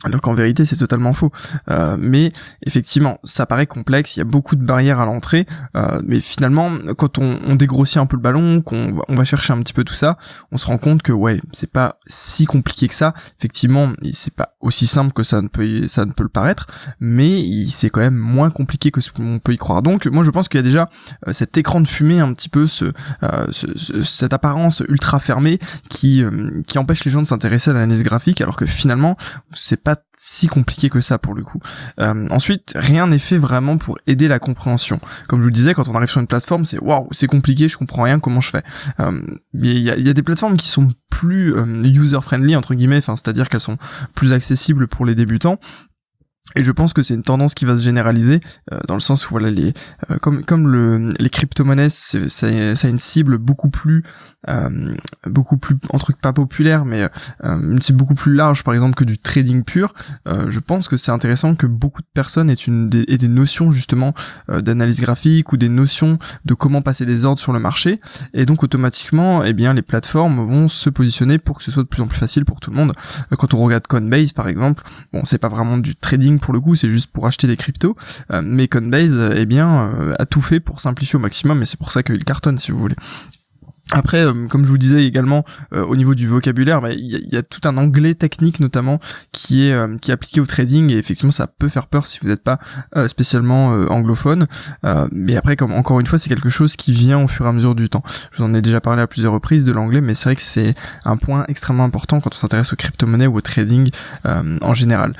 alors 0.05 0.20
qu'en 0.20 0.35
vérité 0.35 0.64
c'est 0.64 0.76
totalement 0.76 1.12
faux. 1.12 1.31
Euh, 1.70 1.97
mais 1.99 2.32
effectivement, 2.64 3.19
ça 3.25 3.47
paraît 3.47 3.67
complexe, 3.67 4.17
il 4.17 4.20
y 4.20 4.23
a 4.23 4.25
beaucoup 4.25 4.56
de 4.56 4.64
barrières 4.64 5.00
à 5.00 5.06
l'entrée, 5.06 5.47
euh, 5.76 6.00
mais 6.05 6.20
finalement, 6.20 6.70
quand 6.97 7.19
on, 7.19 7.38
on, 7.47 7.55
dégrossit 7.55 7.99
un 7.99 8.06
peu 8.06 8.17
le 8.17 8.23
ballon, 8.23 8.62
qu'on 8.62 8.97
on 9.08 9.14
va 9.14 9.25
chercher 9.25 9.52
un 9.52 9.58
petit 9.61 9.73
peu 9.73 9.85
tout 9.85 9.94
ça, 9.94 10.17
on 10.52 10.56
se 10.56 10.67
rend 10.67 10.79
compte 10.79 11.02
que 11.02 11.12
ouais, 11.12 11.41
c'est 11.52 11.70
pas 11.70 11.99
si 12.06 12.47
compliqué 12.47 12.88
que 12.88 12.94
ça. 12.94 13.14
Effectivement, 13.38 13.93
c'est 14.12 14.35
pas 14.35 14.56
aussi 14.61 14.87
simple 14.87 15.12
que 15.12 15.23
ça 15.23 15.41
ne 15.43 15.49
peut 15.49 15.87
ça 15.87 16.05
ne 16.05 16.12
peut 16.12 16.23
le 16.23 16.29
paraître, 16.29 16.67
mais 17.00 17.44
c'est 17.70 17.91
quand 17.91 18.00
même 18.00 18.17
moins 18.17 18.50
compliqué 18.50 18.91
que 18.91 19.00
ce 19.00 19.11
qu'on 19.11 19.38
peut 19.38 19.52
y 19.52 19.56
croire. 19.56 19.82
Donc 19.82 20.06
moi 20.06 20.23
je 20.23 20.31
pense 20.31 20.49
qu'il 20.49 20.58
y 20.58 20.62
a 20.62 20.64
déjà 20.64 20.88
euh, 21.26 21.32
cet 21.32 21.56
écran 21.58 21.81
de 21.81 21.88
fumée 21.88 22.20
un 22.20 22.32
petit 22.32 22.49
peu, 22.49 22.67
ce, 22.67 22.93
euh, 23.23 23.47
ce 23.50 24.02
cette 24.05 24.32
apparence 24.32 24.82
ultra 24.88 25.19
fermée 25.19 25.58
qui 25.88 26.23
euh, 26.23 26.61
qui 26.67 26.79
empêche 26.79 27.05
les 27.05 27.11
gens 27.11 27.23
de 27.23 27.26
s'intéresser 27.26 27.70
à 27.70 27.75
l'analyse 27.75 28.02
graphique, 28.02 28.41
alors 28.41 28.56
que 28.56 28.67
finalement 28.67 29.17
c'est 29.52 29.82
pas 29.82 29.89
si 30.16 30.48
compliqué 30.48 30.90
que 30.90 31.00
ça 31.00 31.19
pour 31.19 31.34
le 31.34 31.42
coup. 31.42 31.60
Euh, 31.98 32.28
ensuite, 32.31 32.72
rien 32.76 33.06
n'est 33.06 33.19
fait 33.19 33.38
vraiment 33.38 33.78
pour 33.78 33.98
aider 34.06 34.28
la 34.28 34.38
compréhension. 34.38 35.00
Comme 35.28 35.40
je 35.40 35.44
vous 35.44 35.50
disais, 35.50 35.75
quand 35.75 35.88
on 35.88 35.94
arrive 35.94 36.10
sur 36.10 36.20
une 36.20 36.26
plateforme, 36.26 36.64
c'est 36.64 36.78
waouh, 36.78 37.08
c'est 37.10 37.26
compliqué, 37.26 37.69
je 37.69 37.78
comprends 37.78 38.02
rien, 38.02 38.20
comment 38.20 38.40
je 38.40 38.50
fais? 38.50 38.62
Euh, 39.00 39.20
il 39.54 39.78
y, 39.78 39.90
a, 39.90 39.96
y, 39.96 40.10
a, 40.10 40.12
des 40.12 40.22
plateformes 40.22 40.56
qui 40.56 40.69
sont 40.69 40.88
plus 41.08 41.54
euh, 41.54 41.82
user 41.84 42.20
friendly 42.20 42.56
entre 42.56 42.75
guillemets, 42.75 42.98
enfin 42.98 43.16
c'est-à-dire 43.16 43.48
qu'elles 43.48 43.60
sont 43.60 43.78
plus 44.14 44.32
accessibles 44.32 44.88
pour 44.88 45.06
les 45.06 45.14
débutants. 45.14 45.58
Et 46.56 46.64
je 46.64 46.72
pense 46.72 46.92
que 46.92 47.02
c'est 47.02 47.14
une 47.14 47.22
tendance 47.22 47.54
qui 47.54 47.64
va 47.64 47.76
se 47.76 47.82
généraliser 47.82 48.40
euh, 48.72 48.81
dans 48.88 48.94
le 48.94 49.00
sens 49.00 49.26
où 49.26 49.31
voilà 49.31 49.50
les 49.50 49.72
euh, 50.10 50.19
comme 50.19 50.44
comme 50.44 50.66
le 50.66 51.10
les 51.19 51.31
crypto-monnaies 51.31 51.90
ça, 51.90 52.28
ça 52.28 52.48
a 52.48 52.88
une 52.88 52.98
cible 52.98 53.38
beaucoup 53.38 53.70
plus 53.70 54.02
euh, 54.48 54.94
beaucoup 55.26 55.58
plus 55.58 55.76
en 55.90 55.98
truc 55.98 56.20
pas 56.20 56.32
populaire 56.32 56.84
mais 56.84 57.08
une 57.44 57.81
cible 57.81 57.98
beaucoup 57.98 58.14
plus 58.14 58.34
large 58.34 58.64
par 58.64 58.75
exemple 58.75 58.96
que 58.96 59.04
du 59.04 59.19
trading 59.19 59.62
pur. 59.62 59.94
je 60.26 60.58
pense 60.58 60.88
que 60.88 60.96
c'est 60.96 61.12
intéressant 61.12 61.54
que 61.54 61.66
beaucoup 61.66 62.02
de 62.02 62.06
personnes 62.12 62.50
aient 62.50 62.54
une 62.54 62.88
des, 62.88 63.04
aient 63.08 63.19
des 63.19 63.28
notions 63.28 63.70
justement 63.70 64.14
d'analyse 64.48 65.00
graphique 65.00 65.52
ou 65.52 65.56
des 65.56 65.69
notions 65.69 66.19
de 66.44 66.54
comment 66.54 66.82
passer 66.82 67.06
des 67.06 67.25
ordres 67.25 67.40
sur 67.40 67.52
le 67.52 67.60
marché 67.60 68.00
et 68.34 68.46
donc 68.46 68.62
automatiquement 68.62 69.44
eh 69.44 69.52
bien 69.52 69.72
les 69.75 69.82
plateformes 69.82 70.44
vont 70.44 70.69
se 70.69 70.90
positionner 70.90 71.38
pour 71.38 71.58
que 71.58 71.64
ce 71.64 71.70
soit 71.70 71.82
de 71.82 71.88
plus 71.88 72.02
en 72.02 72.08
plus 72.08 72.19
facile 72.19 72.44
pour 72.44 72.60
tout 72.60 72.70
le 72.70 72.76
monde. 72.76 72.92
quand 73.38 73.54
on 73.54 73.58
regarde 73.58 73.87
Coinbase 73.87 74.32
par 74.32 74.48
exemple, 74.48 74.82
bon 75.12 75.25
c'est 75.25 75.38
pas 75.38 75.48
vraiment 75.48 75.78
du 75.78 75.94
trading 75.94 76.29
pour 76.38 76.54
le 76.54 76.60
coup, 76.60 76.74
c'est 76.74 76.88
juste 76.88 77.10
pour 77.10 77.26
acheter 77.26 77.46
des 77.46 77.56
cryptos. 77.56 77.96
Euh, 78.32 78.42
mais 78.44 78.68
Coinbase, 78.68 79.18
eh 79.34 79.46
bien, 79.46 79.92
euh, 79.94 80.14
a 80.18 80.26
tout 80.26 80.42
fait 80.42 80.60
pour 80.60 80.80
simplifier 80.80 81.16
au 81.16 81.20
maximum, 81.20 81.62
et 81.62 81.64
c'est 81.64 81.78
pour 81.78 81.92
ça 81.92 82.02
qu'il 82.02 82.24
cartonne, 82.24 82.58
si 82.58 82.70
vous 82.72 82.78
voulez. 82.78 82.96
Après, 83.92 84.24
euh, 84.24 84.46
comme 84.48 84.64
je 84.64 84.68
vous 84.68 84.78
disais 84.78 85.04
également, 85.04 85.44
euh, 85.72 85.84
au 85.84 85.96
niveau 85.96 86.14
du 86.14 86.26
vocabulaire, 86.26 86.80
bah, 86.80 86.92
il 86.92 87.28
y, 87.32 87.36
a 87.36 87.42
tout 87.42 87.60
un 87.68 87.76
anglais 87.76 88.14
technique 88.14 88.60
notamment 88.60 89.00
qui 89.32 89.66
est 89.66 89.72
euh, 89.72 89.96
qui 89.98 90.10
est 90.10 90.14
appliqué 90.14 90.40
au 90.40 90.46
trading 90.46 90.92
et 90.92 90.98
effectivement 90.98 91.32
ça 91.32 91.48
peut 91.48 91.68
faire 91.68 91.88
peur 91.88 92.06
si 92.06 92.20
vous 92.22 92.28
n'êtes 92.28 92.44
pas 92.44 92.58
spécialement 93.08 93.68
anglophone. 93.90 94.46
mais 95.12 95.36
après, 95.36 95.56
comme 95.56 95.72
encore 95.72 96.00
une 96.00 96.06
fois, 96.06 96.18
c'est 96.18 96.28
quelque 96.28 96.48
chose 96.48 96.76
qui 96.76 96.92
vient 96.92 97.22
au 97.22 97.28
fur 97.28 97.46
et 97.46 97.48
à 97.48 97.52
mesure 97.52 97.74
du 97.74 97.88
temps. 97.88 98.02
Je 98.32 98.38
vous 98.38 98.44
en 98.44 98.54
ai 98.54 98.62
déjà 98.62 98.80
parlé 98.80 99.02
à 99.02 99.06
plusieurs 99.06 99.32
reprises 99.32 99.64
de 99.64 99.72
l'anglais, 99.72 100.00
mais 100.00 100.14
c'est 100.14 100.28
vrai 100.28 100.36
que 100.36 100.42
c'est 100.42 100.74
un 101.04 101.16
point 101.16 101.44
extrêmement 101.48 101.84
important 101.84 102.20
quand 102.20 102.34
on 102.34 102.38
s'intéresse 102.38 102.72
aux 102.72 102.76
crypto-monnaies 102.76 103.26
ou 103.26 103.36
au 103.36 103.40
trading 103.40 103.90
en 104.24 104.74
général. 104.74 105.16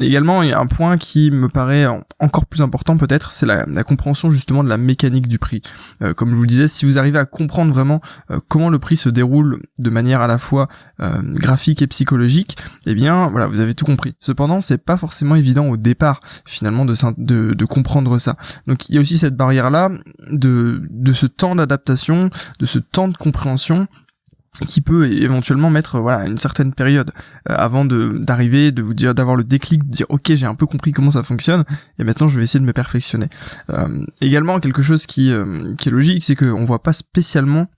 également, 0.00 0.42
il 0.42 0.50
y 0.50 0.52
a 0.52 0.60
un 0.60 0.66
point 0.66 0.96
qui 0.98 1.30
me 1.30 1.48
paraît 1.48 1.86
encore 2.18 2.46
plus 2.46 2.62
important 2.62 2.96
peut-être, 2.96 3.32
c'est 3.32 3.46
la, 3.46 3.66
la, 3.66 3.84
compréhension 3.84 4.30
justement 4.30 4.62
de 4.62 4.68
la 4.68 4.76
mécanique 4.76 5.28
du 5.28 5.38
prix. 5.38 5.62
comme 6.16 6.30
je 6.30 6.36
vous 6.36 6.46
disais, 6.46 6.68
si 6.68 6.84
vous 6.84 6.98
arrivez 6.98 7.18
à 7.18 7.24
comprendre 7.24 7.72
vraiment 7.72 8.00
euh, 8.30 8.40
comment 8.48 8.70
le 8.70 8.78
prix 8.78 8.96
se 8.96 9.08
déroule 9.08 9.62
de 9.78 9.90
manière 9.90 10.20
à 10.20 10.26
la 10.26 10.38
fois 10.38 10.68
euh, 11.00 11.20
graphique 11.22 11.82
et 11.82 11.86
psychologique, 11.86 12.56
eh 12.86 12.94
bien 12.94 13.28
voilà, 13.28 13.46
vous 13.46 13.60
avez 13.60 13.74
tout 13.74 13.84
compris. 13.84 14.14
Cependant, 14.20 14.60
c'est 14.60 14.78
pas 14.78 14.96
forcément 14.96 15.34
évident 15.36 15.66
au 15.66 15.76
départ 15.76 16.20
finalement 16.44 16.84
de, 16.84 17.64
comprendre 17.64 18.18
ça. 18.18 18.36
Donc 18.66 18.88
il 18.88 18.94
y 18.94 18.98
a 18.98 19.00
aussi 19.00 19.18
cette 19.18 19.36
barrière 19.36 19.70
là 19.70 19.90
de, 20.30 20.82
ce 21.12 21.26
temps 21.26 21.54
d'adaptation, 21.54 22.30
de 22.58 22.66
ce 22.66 22.78
temps 22.78 23.08
de 23.08 23.16
compréhension 23.16 23.86
qui 24.66 24.82
peut 24.82 25.10
éventuellement 25.10 25.70
mettre 25.70 25.98
voilà 25.98 26.26
une 26.26 26.36
certaine 26.36 26.74
période 26.74 27.10
euh, 27.48 27.54
avant 27.56 27.86
de 27.86 28.18
d'arriver 28.18 28.70
de 28.70 28.82
vous 28.82 28.92
dire 28.92 29.14
d'avoir 29.14 29.34
le 29.34 29.44
déclic 29.44 29.82
de 29.82 29.90
dire 29.90 30.06
ok 30.10 30.34
j'ai 30.34 30.44
un 30.44 30.54
peu 30.54 30.66
compris 30.66 30.92
comment 30.92 31.10
ça 31.10 31.22
fonctionne 31.22 31.64
et 31.98 32.04
maintenant 32.04 32.28
je 32.28 32.36
vais 32.36 32.44
essayer 32.44 32.60
de 32.60 32.66
me 32.66 32.74
perfectionner 32.74 33.28
également 34.20 34.60
quelque 34.60 34.82
chose 34.82 35.06
qui 35.06 35.32
qui 35.78 35.88
est 35.88 35.92
logique 35.92 36.22
c'est 36.22 36.36
qu'on 36.36 36.66
voit 36.66 36.82
pas 36.82 36.92
spécialement 36.92 37.68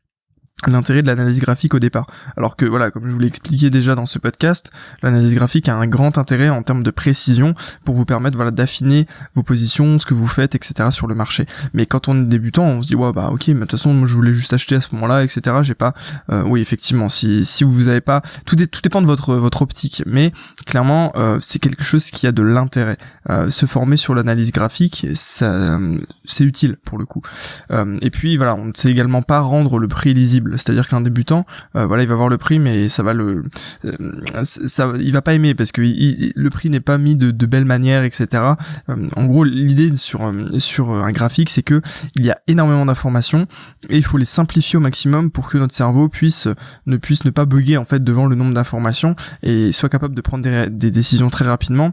l'intérêt 0.67 1.03
de 1.03 1.06
l'analyse 1.06 1.41
graphique 1.41 1.75
au 1.75 1.79
départ. 1.79 2.06
Alors 2.37 2.56
que 2.56 2.65
voilà, 2.65 2.91
comme 2.91 3.06
je 3.06 3.12
vous 3.12 3.19
l'ai 3.19 3.27
expliqué 3.27 3.71
déjà 3.71 3.95
dans 3.95 4.06
ce 4.06 4.19
podcast, 4.19 4.71
l'analyse 5.03 5.35
graphique 5.35 5.69
a 5.69 5.77
un 5.77 5.87
grand 5.87 6.17
intérêt 6.17 6.49
en 6.49 6.62
termes 6.62 6.83
de 6.83 6.91
précision 6.91 7.55
pour 7.85 7.95
vous 7.95 8.05
permettre 8.05 8.37
voilà 8.37 8.51
d'affiner 8.51 9.06
vos 9.35 9.43
positions, 9.43 9.99
ce 9.99 10.06
que 10.06 10.15
vous 10.15 10.27
faites, 10.27 10.55
etc. 10.55 10.91
sur 10.91 11.06
le 11.06 11.15
marché. 11.15 11.47
Mais 11.75 11.87
quand 11.87 12.08
on 12.08 12.23
est 12.23 12.27
débutant, 12.27 12.65
on 12.65 12.82
se 12.82 12.89
dit 12.89 12.94
ouais 12.94 13.13
bah 13.13 13.29
ok, 13.31 13.49
mais 13.49 13.55
de 13.55 13.61
toute 13.61 13.73
façon 13.73 14.06
je 14.06 14.15
voulais 14.15 14.32
juste 14.32 14.53
acheter 14.53 14.77
à 14.77 14.81
ce 14.81 14.94
moment-là, 14.94 15.25
etc. 15.25 15.56
J'ai 15.63 15.75
pas, 15.75 15.93
euh, 16.31 16.43
oui 16.44 16.61
effectivement, 16.61 17.08
si 17.08 17.44
si 17.44 17.65
vous 17.65 17.89
avez 17.89 18.01
pas, 18.01 18.23
tout 18.46 18.56
dépend 18.56 19.03
de 19.03 19.06
votre 19.06 19.34
votre 19.34 19.63
optique, 19.63 20.03
mais 20.06 20.32
clairement 20.67 21.13
euh, 21.17 21.39
c'est 21.41 21.58
quelque 21.58 21.84
chose 21.84 22.11
qui 22.11 22.27
a 22.27 22.32
de 22.32 22.43
l'intérêt. 22.43 22.96
Euh, 23.29 23.51
se 23.51 23.67
former 23.67 23.96
sur 23.96 24.15
l'analyse 24.15 24.53
graphique, 24.53 25.06
ça 25.15 25.79
c'est 26.25 26.44
utile 26.44 26.77
pour 26.84 26.99
le 26.99 27.06
coup. 27.06 27.23
et 28.01 28.11
puis 28.11 28.37
voilà, 28.37 28.55
on 28.55 28.67
ne 28.67 28.73
sait 28.75 28.91
également 28.91 29.23
pas 29.23 29.41
rendre 29.41 29.79
le 29.79 29.89
prix 29.89 30.15
lisible 30.15 30.44
c'est-à-dire 30.53 30.89
qu'un 30.89 31.01
débutant, 31.01 31.46
euh, 31.77 31.86
voilà, 31.86 32.03
il 32.03 32.08
va 32.08 32.15
voir 32.15 32.29
le 32.29 32.39
prix, 32.39 32.58
mais 32.58 32.89
ça 32.89 33.03
va 33.03 33.15
le, 33.15 33.44
euh, 33.84 34.13
ça, 34.43 34.93
il 34.98 35.13
va 35.13 35.22
pas 35.22 35.34
aimer 35.34 35.55
parce 35.55 35.72
que 35.72 35.82
le 35.82 36.51
prix 36.51 36.70
n'est 36.70 36.81
pas 36.81 36.98
mis 36.98 37.17
de, 37.17 37.31
de 37.31 37.46
belle 37.46 37.65
manière, 37.65 38.05
etc. 38.05 38.43
Euh, 38.89 39.08
en 39.17 39.24
gros, 39.27 39.44
l'idée 39.44 39.94
sur 39.94 40.32
sur 40.58 40.91
un 40.91 41.13
graphique, 41.13 41.51
c'est 41.51 41.63
que 41.63 41.82
il 42.15 42.24
y 42.24 42.31
a 42.31 42.39
énormément 42.46 42.86
d'informations 42.86 43.46
et 43.89 43.96
il 43.96 44.05
faut 44.05 44.19
les 44.19 44.24
simplifier 44.24 44.77
au 44.77 44.81
maximum 44.81 45.31
pour 45.31 45.48
que 45.48 45.58
notre 45.58 45.74
cerveau 45.74 46.08
puisse 46.08 46.48
ne 46.86 46.96
puisse 46.96 47.24
ne 47.24 47.31
pas 47.31 47.44
bugger 47.44 47.77
en 47.77 47.84
fait 47.84 48.03
devant 48.03 48.27
le 48.27 48.36
nombre 48.36 48.55
d'informations 48.55 49.17
et 49.43 49.72
soit 49.72 49.89
capable 49.89 50.15
de 50.15 50.20
prendre 50.20 50.69
des 50.69 50.91
décisions 50.91 51.29
très 51.31 51.44
rapidement 51.44 51.93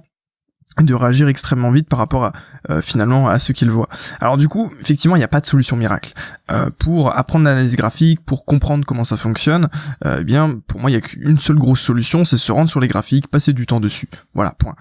de 0.79 0.93
réagir 0.93 1.27
extrêmement 1.27 1.71
vite 1.71 1.89
par 1.89 1.99
rapport 1.99 2.25
à 2.25 2.33
euh, 2.69 2.81
finalement 2.81 3.27
à 3.27 3.39
ce 3.39 3.51
qu'il 3.51 3.69
voit. 3.69 3.89
Alors 4.19 4.37
du 4.37 4.47
coup, 4.47 4.71
effectivement, 4.79 5.15
il 5.15 5.19
n'y 5.19 5.25
a 5.25 5.29
pas 5.29 5.41
de 5.41 5.45
solution 5.45 5.75
miracle. 5.75 6.13
Euh, 6.51 6.69
pour 6.77 7.15
apprendre 7.15 7.45
l'analyse 7.45 7.75
graphique, 7.75 8.23
pour 8.25 8.45
comprendre 8.45 8.85
comment 8.85 9.03
ça 9.03 9.17
fonctionne, 9.17 9.69
euh, 10.05 10.19
eh 10.21 10.23
bien 10.23 10.59
pour 10.67 10.79
moi, 10.79 10.89
il 10.89 10.93
y 10.93 10.97
a 10.97 11.01
qu'une 11.01 11.37
seule 11.37 11.57
grosse 11.57 11.81
solution, 11.81 12.23
c'est 12.23 12.37
se 12.37 12.51
rendre 12.51 12.69
sur 12.69 12.79
les 12.79 12.87
graphiques, 12.87 13.27
passer 13.27 13.53
du 13.53 13.65
temps 13.65 13.79
dessus. 13.79 14.09
Voilà, 14.33 14.51
point. 14.51 14.75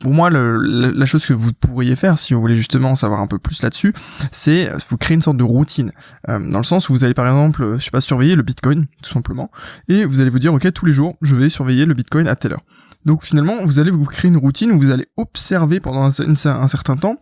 pour 0.00 0.12
moi, 0.12 0.30
la 0.30 1.06
chose 1.06 1.26
que 1.26 1.34
vous 1.34 1.52
pourriez 1.52 1.94
faire, 1.94 2.18
si 2.18 2.34
vous 2.34 2.40
voulez 2.40 2.56
justement 2.56 2.94
savoir 2.94 3.20
un 3.20 3.26
peu 3.26 3.38
plus 3.38 3.62
là-dessus, 3.62 3.92
c'est 4.32 4.72
vous 4.88 4.96
créer 4.96 5.14
une 5.14 5.22
sorte 5.22 5.36
de 5.36 5.44
routine, 5.44 5.92
dans 6.26 6.58
le 6.58 6.64
sens 6.64 6.88
où 6.88 6.92
vous 6.92 7.04
allez 7.04 7.14
par 7.14 7.26
exemple, 7.26 7.76
je 7.78 7.84
sais 7.84 7.90
pas, 7.90 8.00
surveiller 8.00 8.34
le 8.34 8.42
Bitcoin, 8.42 8.86
tout 9.02 9.12
simplement, 9.12 9.50
et 9.88 10.04
vous 10.04 10.20
allez 10.20 10.30
vous 10.30 10.38
dire, 10.38 10.54
ok, 10.54 10.72
tous 10.72 10.86
les 10.86 10.92
jours, 10.92 11.16
je 11.20 11.36
vais 11.36 11.48
surveiller 11.48 11.84
le 11.84 11.94
Bitcoin 11.94 12.26
à 12.26 12.34
telle 12.34 12.54
heure. 12.54 12.64
Donc 13.04 13.24
finalement, 13.24 13.64
vous 13.64 13.80
allez 13.80 13.90
vous 13.90 14.04
créer 14.04 14.30
une 14.30 14.36
routine 14.36 14.72
où 14.72 14.78
vous 14.78 14.90
allez 14.90 15.08
observer 15.16 15.80
pendant 15.80 16.04
un, 16.04 16.10
certain 16.10 16.96
temps 16.96 17.16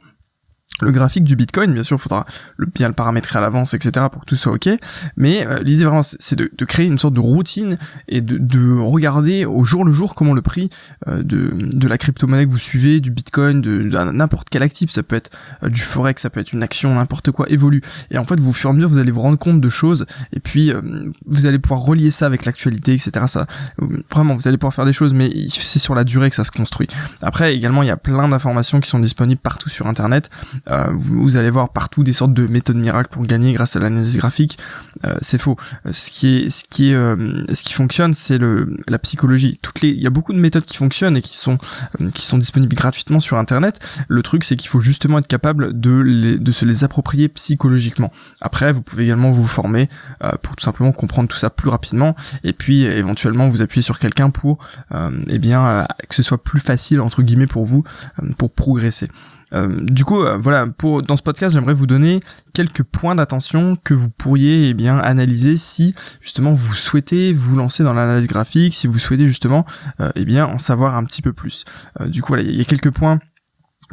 le 0.80 0.92
graphique 0.92 1.24
du 1.24 1.34
Bitcoin, 1.34 1.72
bien 1.74 1.82
sûr, 1.82 1.96
il 1.96 2.00
faudra 2.00 2.26
le, 2.56 2.66
bien 2.66 2.88
le 2.88 2.94
paramétrer 2.94 3.38
à 3.38 3.42
l'avance, 3.42 3.74
etc., 3.74 4.06
pour 4.12 4.22
que 4.22 4.26
tout 4.26 4.36
soit 4.36 4.52
ok. 4.52 4.68
Mais 5.16 5.46
euh, 5.46 5.58
l'idée 5.62 5.84
vraiment, 5.84 6.02
c'est 6.02 6.36
de, 6.36 6.48
créer 6.64 6.86
une 6.86 6.98
sorte 6.98 7.14
de 7.14 7.20
routine 7.20 7.78
et 8.08 8.20
de, 8.20 8.38
de, 8.38 8.78
regarder 8.78 9.44
au 9.44 9.64
jour 9.64 9.84
le 9.84 9.92
jour 9.92 10.14
comment 10.14 10.34
le 10.34 10.42
prix 10.42 10.70
euh, 11.08 11.22
de, 11.22 11.50
de 11.54 11.88
la 11.88 11.98
crypto-monnaie 11.98 12.46
que 12.46 12.50
vous 12.50 12.58
suivez, 12.58 13.00
du 13.00 13.10
Bitcoin, 13.10 13.60
de, 13.60 13.78
n'importe 14.12 14.48
quel 14.50 14.62
actif, 14.62 14.90
ça 14.90 15.02
peut 15.02 15.16
être 15.16 15.30
euh, 15.62 15.68
du 15.68 15.80
forex, 15.80 16.22
ça 16.22 16.30
peut 16.30 16.40
être 16.40 16.52
une 16.52 16.62
action, 16.62 16.94
n'importe 16.94 17.30
quoi, 17.32 17.50
évolue. 17.50 17.82
Et 18.10 18.18
en 18.18 18.24
fait, 18.24 18.38
vous, 18.38 18.50
au 18.50 18.52
fur 18.52 18.70
et 18.70 18.72
à 18.72 18.74
mesure, 18.74 18.88
vous 18.88 18.98
allez 18.98 19.10
vous 19.10 19.20
rendre 19.20 19.38
compte 19.38 19.60
de 19.60 19.68
choses, 19.68 20.06
et 20.32 20.40
puis 20.40 20.72
vous 21.26 21.46
allez 21.46 21.58
pouvoir 21.58 21.80
relier 21.80 22.10
ça 22.10 22.26
avec 22.26 22.44
l'actualité, 22.44 22.94
etc. 22.94 23.26
Ça, 23.26 23.46
vraiment, 24.10 24.36
vous 24.36 24.46
allez 24.46 24.58
pouvoir 24.58 24.74
faire 24.74 24.84
des 24.84 24.92
choses, 24.92 25.14
mais 25.14 25.30
c'est 25.48 25.78
sur 25.78 25.94
la 25.94 26.04
durée 26.04 26.30
que 26.30 26.36
ça 26.36 26.44
se 26.44 26.50
construit. 26.50 26.88
Après, 27.22 27.54
également, 27.54 27.82
il 27.82 27.86
y 27.86 27.90
a 27.90 27.96
plein 27.96 28.28
d'informations 28.28 28.80
qui 28.80 28.88
sont 28.88 28.98
disponibles 28.98 29.40
partout 29.40 29.68
sur 29.68 29.86
Internet. 29.86 30.30
Euh, 30.68 30.88
vous, 30.92 31.36
allez 31.36 31.50
voir 31.50 31.70
partout 31.72 32.02
des 32.02 32.12
sortes 32.12 32.32
de 32.32 32.46
méthodes 32.46 32.76
miracles 32.76 33.10
pour 33.10 33.24
gagner 33.24 33.52
grâce 33.52 33.76
à 33.76 33.80
l'analyse 33.80 34.16
graphique. 34.16 34.58
Euh, 35.04 35.16
c'est 35.20 35.38
faux. 35.38 35.56
Euh, 35.86 35.92
ce 35.92 36.10
qui 36.10 36.36
est, 36.36 36.50
ce 36.50 36.64
qui 36.64 36.90
est, 36.90 36.94
ce 36.94 37.62
qui 37.62 37.72
fonctionne, 37.72 38.14
c'est 38.14 38.38
le 38.38 38.76
la 38.88 38.98
psychologie. 38.98 39.58
Toutes 39.62 39.80
les, 39.80 39.90
il 39.90 40.00
y 40.00 40.06
a 40.06 40.10
beaucoup 40.10 40.32
de 40.32 40.38
méthodes 40.38 40.64
qui 40.64 40.76
fonctionnent 40.76 41.16
et 41.16 41.22
qui 41.22 41.36
sont 41.36 41.58
qui 42.14 42.24
sont 42.24 42.38
disponibles 42.38 42.74
gratuitement 42.74 43.20
sur 43.20 43.38
Internet. 43.38 43.80
Le 44.08 44.22
truc, 44.22 44.44
c'est 44.44 44.56
qu'il 44.56 44.68
faut 44.68 44.80
justement 44.80 45.18
être 45.18 45.26
capable 45.26 45.78
de 45.78 45.92
les, 46.00 46.38
de 46.38 46.52
se 46.52 46.64
les 46.64 46.84
approprier 46.84 47.28
psychologiquement. 47.28 48.12
Après, 48.40 48.72
vous 48.72 48.82
pouvez 48.82 49.04
également 49.04 49.30
vous 49.30 49.46
former 49.46 49.88
pour 50.42 50.56
tout 50.56 50.64
simplement 50.64 50.92
comprendre 50.92 51.28
tout 51.28 51.36
ça 51.36 51.50
plus 51.50 51.68
rapidement 51.68 52.16
et 52.44 52.52
puis 52.52 52.82
éventuellement 52.82 53.48
vous 53.48 53.62
appuyer 53.62 53.82
sur 53.82 53.98
quelqu'un 53.98 54.30
pour, 54.30 54.58
eh 55.28 55.38
bien, 55.38 55.86
que 56.08 56.14
ce 56.14 56.22
soit 56.22 56.42
plus 56.42 56.60
facile 56.60 57.00
entre 57.00 57.22
guillemets 57.22 57.46
pour 57.46 57.64
vous 57.64 57.84
pour 58.36 58.50
progresser. 58.50 59.08
Euh, 59.52 59.80
du 59.82 60.04
coup, 60.04 60.20
euh, 60.22 60.36
voilà, 60.36 60.66
pour 60.66 61.02
dans 61.02 61.16
ce 61.16 61.22
podcast, 61.22 61.54
j'aimerais 61.54 61.74
vous 61.74 61.86
donner 61.86 62.20
quelques 62.52 62.82
points 62.82 63.14
d'attention 63.14 63.76
que 63.82 63.94
vous 63.94 64.10
pourriez 64.10 64.68
eh 64.68 64.74
bien 64.74 64.98
analyser 64.98 65.56
si 65.56 65.94
justement 66.20 66.52
vous 66.52 66.74
souhaitez 66.74 67.32
vous 67.32 67.56
lancer 67.56 67.84
dans 67.84 67.94
l'analyse 67.94 68.26
graphique, 68.26 68.74
si 68.74 68.86
vous 68.86 68.98
souhaitez 68.98 69.26
justement 69.26 69.64
euh, 70.00 70.10
eh 70.14 70.24
bien 70.24 70.46
en 70.46 70.58
savoir 70.58 70.96
un 70.96 71.04
petit 71.04 71.22
peu 71.22 71.32
plus. 71.32 71.64
du 72.06 72.22
coup, 72.22 72.28
voilà, 72.28 72.42
il 72.42 72.56
y 72.56 72.60
a 72.60 72.64
quelques 72.64 72.90
points 72.90 73.20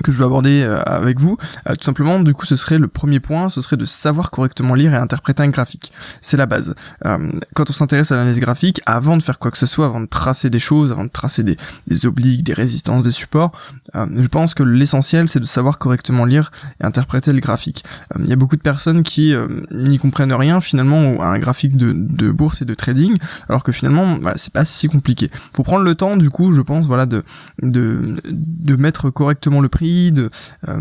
que 0.03 0.11
je 0.11 0.17
veux 0.17 0.25
aborder 0.25 0.61
euh, 0.61 0.81
avec 0.83 1.19
vous, 1.19 1.37
euh, 1.69 1.75
tout 1.75 1.83
simplement, 1.83 2.19
du 2.19 2.33
coup, 2.33 2.45
ce 2.45 2.55
serait 2.55 2.77
le 2.77 2.87
premier 2.87 3.19
point, 3.19 3.49
ce 3.49 3.61
serait 3.61 3.77
de 3.77 3.85
savoir 3.85 4.31
correctement 4.31 4.75
lire 4.75 4.93
et 4.93 4.97
interpréter 4.97 5.43
un 5.43 5.49
graphique. 5.49 5.91
C'est 6.21 6.37
la 6.37 6.45
base. 6.45 6.75
Euh, 7.05 7.31
quand 7.53 7.69
on 7.69 7.73
s'intéresse 7.73 8.11
à 8.11 8.15
l'analyse 8.15 8.39
graphique, 8.39 8.81
avant 8.85 9.17
de 9.17 9.23
faire 9.23 9.39
quoi 9.39 9.51
que 9.51 9.57
ce 9.57 9.65
soit, 9.65 9.85
avant 9.85 10.01
de 10.01 10.07
tracer 10.07 10.49
des 10.49 10.59
choses, 10.59 10.91
avant 10.91 11.05
de 11.05 11.09
tracer 11.09 11.43
des, 11.43 11.57
des 11.87 12.05
obliques, 12.05 12.43
des 12.43 12.53
résistances, 12.53 13.03
des 13.03 13.11
supports, 13.11 13.51
je 13.93 14.27
pense 14.27 14.53
que 14.53 14.63
l'essentiel, 14.63 15.29
c'est 15.29 15.39
de 15.39 15.45
savoir 15.45 15.77
correctement 15.77 16.25
lire 16.25 16.51
et 16.81 16.85
interpréter 16.85 17.31
le 17.31 17.39
graphique. 17.39 17.83
Il 18.19 18.27
y 18.27 18.33
a 18.33 18.35
beaucoup 18.35 18.55
de 18.55 18.61
personnes 18.61 19.03
qui 19.03 19.33
n'y 19.71 19.97
comprennent 19.97 20.33
rien 20.33 20.59
finalement 20.59 21.21
à 21.21 21.27
un 21.27 21.39
graphique 21.39 21.77
de, 21.77 21.93
de, 21.95 22.31
bourse 22.31 22.61
et 22.61 22.65
de 22.65 22.73
trading, 22.73 23.15
alors 23.47 23.63
que 23.63 23.71
finalement, 23.71 24.17
voilà, 24.19 24.37
c'est 24.37 24.53
pas 24.53 24.65
si 24.65 24.87
compliqué. 24.87 25.29
Faut 25.55 25.63
prendre 25.63 25.83
le 25.83 25.95
temps, 25.95 26.17
du 26.17 26.29
coup, 26.29 26.51
je 26.53 26.61
pense, 26.61 26.87
voilà, 26.87 27.05
de, 27.05 27.23
de, 27.61 28.15
de 28.25 28.75
mettre 28.75 29.09
correctement 29.09 29.61
le 29.61 29.69
prix 29.69 29.84
euh, 30.15 30.29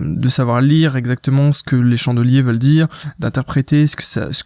de, 0.00 0.28
savoir 0.28 0.61
lire 0.61 0.96
exactement 0.96 1.52
ce 1.52 1.62
que 1.62 1.76
les 1.76 1.96
chandeliers 1.96 2.42
veulent 2.42 2.58
dire, 2.58 2.88
d'interpréter 3.18 3.87
ce 3.87 3.96
que 3.96 4.02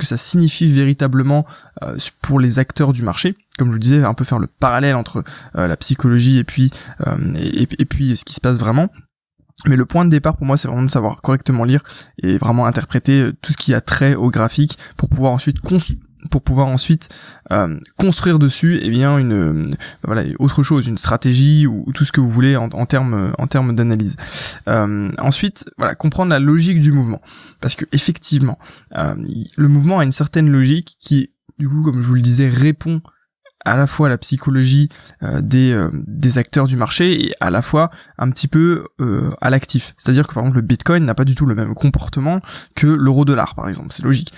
ça, 0.07 0.17
signifie 0.17 0.71
véritablement 0.71 1.47
euh, 1.83 1.97
pour 2.23 2.41
les 2.41 2.59
acteurs 2.59 2.93
du 2.93 3.03
marché. 3.03 3.37
Comme 3.59 3.69
je 3.69 3.73
vous 3.73 3.79
disais, 3.79 4.05
un 4.05 4.15
peu 4.15 4.25
faire 4.25 4.39
le 4.39 4.47
parallèle 4.47 4.95
entre 4.95 5.25
euh, 5.57 5.67
la 5.69 5.77
psychologie 5.77 6.39
et 6.39 6.45
puis 6.45 6.71
et, 7.37 7.67
puis 7.85 8.17
ce 8.17 8.25
qui 8.25 8.35
se 8.35 8.41
passe 8.41 8.59
vraiment. 8.59 8.89
Mais 9.67 9.77
le 9.77 9.87
point 9.87 10.05
de 10.05 10.11
départ 10.11 10.37
pour 10.37 10.47
moi, 10.47 10.57
c'est 10.57 10.69
vraiment 10.69 10.85
de 10.85 10.91
savoir 10.91 11.21
correctement 11.21 11.65
lire 11.65 11.83
et 12.23 12.39
vraiment 12.39 12.67
interpréter 12.67 13.31
tout 13.43 13.53
ce 13.53 13.57
qui 13.57 13.75
a 13.75 13.81
trait 13.81 14.15
au 14.15 14.31
graphique 14.31 14.79
pour 14.97 15.09
pouvoir 15.09 15.33
ensuite 15.33 15.61
pour 16.31 16.43
pouvoir 16.43 16.69
ensuite 16.69 17.09
euh, 17.53 17.79
construire 17.97 18.39
dessus 18.39 18.79
eh 18.83 18.91
bien 18.91 19.19
une 19.19 19.33
euh, 19.33 19.75
voilà 20.05 20.25
autre 20.39 20.63
chose 20.63 20.87
une 20.87 20.99
stratégie 20.99 21.67
ou, 21.67 21.87
tout 21.95 22.05
ce 22.05 22.13
que 22.13 22.21
vous 22.21 22.29
voulez 22.29 22.57
en, 22.57 22.87
termes 22.87 23.33
en 23.39 23.47
termes 23.47 23.75
d'analyse. 23.75 24.17
Euh, 24.69 25.11
ensuite 25.19 25.65
voilà 25.79 25.95
comprendre 25.95 26.31
la 26.31 26.39
logique 26.39 26.81
du 26.81 26.93
mouvement. 26.93 27.21
Parce 27.61 27.75
que 27.75 27.85
effectivement 27.93 28.59
le 28.93 29.69
mouvement 29.69 29.99
a 29.99 30.05
une 30.05 30.13
certaine 30.13 30.51
logique 30.51 30.97
qui 31.01 31.31
du 31.59 31.69
coup 31.69 31.83
comme 31.83 32.01
je 32.01 32.07
vous 32.07 32.15
le 32.15 32.21
disais 32.21 32.49
répond 32.49 33.01
à 33.65 33.77
la 33.77 33.87
fois 33.87 34.09
la 34.09 34.19
psychologie 34.19 34.89
euh, 35.23 35.41
des, 35.41 35.73
euh, 35.73 35.91
des 35.93 36.39
acteurs 36.39 36.67
du 36.67 36.77
marché 36.77 37.27
et 37.27 37.33
à 37.41 37.51
la 37.51 37.63
fois 37.63 37.91
un 38.19 38.31
petit 38.31 38.49
peu 38.49 38.87
euh, 39.01 39.31
à 39.41 39.51
l'actif. 39.51 39.95
C'est-à-dire 39.99 40.27
que 40.27 40.35
par 40.35 40.43
exemple 40.43 40.57
le 40.57 40.63
Bitcoin 40.63 41.05
n'a 41.05 41.15
pas 41.15 41.25
du 41.25 41.35
tout 41.35 41.47
le 41.47 41.55
même 41.55 41.75
comportement 41.75 42.41
que 42.75 42.87
l'euro 42.87 43.25
dollar 43.25 43.55
par 43.55 43.69
exemple, 43.69 43.89
c'est 43.91 44.05
logique. 44.05 44.33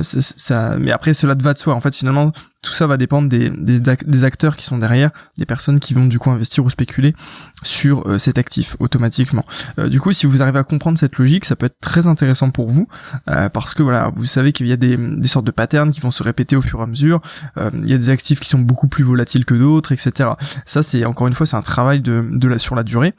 ça, 0.00 0.76
mais 0.78 0.92
après 0.92 1.14
cela 1.14 1.34
va 1.34 1.54
de 1.54 1.58
soi. 1.58 1.74
En 1.74 1.80
fait 1.80 1.94
finalement 1.94 2.32
tout 2.62 2.72
ça 2.72 2.88
va 2.88 2.96
dépendre 2.96 3.28
des, 3.28 3.50
des, 3.50 4.24
acteurs 4.24 4.56
qui 4.56 4.64
sont 4.64 4.78
derrière, 4.78 5.10
des 5.36 5.46
personnes 5.46 5.78
qui 5.78 5.94
vont 5.94 6.06
du 6.06 6.18
coup 6.18 6.30
investir 6.30 6.64
ou 6.64 6.70
spéculer 6.70 7.14
sur 7.62 8.08
euh, 8.08 8.18
cet 8.18 8.36
actif 8.36 8.76
automatiquement. 8.80 9.44
Euh, 9.78 9.88
du 9.88 10.00
coup, 10.00 10.10
si 10.10 10.26
vous 10.26 10.42
arrivez 10.42 10.58
à 10.58 10.64
comprendre 10.64 10.98
cette 10.98 11.16
logique, 11.18 11.44
ça 11.44 11.54
peut 11.54 11.66
être 11.66 11.78
très 11.80 12.08
intéressant 12.08 12.50
pour 12.50 12.68
vous 12.68 12.88
euh, 13.28 13.48
parce 13.48 13.74
que 13.74 13.84
voilà, 13.84 14.10
vous 14.14 14.26
savez 14.26 14.52
qu'il 14.52 14.66
y 14.66 14.72
a 14.72 14.76
des, 14.76 14.96
des, 14.96 15.28
sortes 15.28 15.46
de 15.46 15.52
patterns 15.52 15.92
qui 15.92 16.00
vont 16.00 16.10
se 16.10 16.24
répéter 16.24 16.56
au 16.56 16.62
fur 16.62 16.80
et 16.80 16.82
à 16.82 16.86
mesure. 16.86 17.20
il 17.56 17.88
y 17.88 17.94
a 17.94 17.98
des 17.98 18.10
actifs 18.10 18.40
qui 18.40 18.48
sont 18.48 18.58
beaucoup 18.58 18.88
plus 18.88 19.04
volatiles 19.04 19.44
que 19.44 19.54
d'autres, 19.54 19.92
etc. 19.92 20.30
Ça, 20.66 20.82
c'est 20.82 21.04
encore 21.04 21.28
une 21.28 21.34
fois, 21.34 21.46
c'est 21.46 21.56
un 21.56 21.62
travail 21.62 22.00
de, 22.00 22.28
de 22.32 22.58
sur 22.58 22.74
la 22.74 22.82
durée 22.82 23.14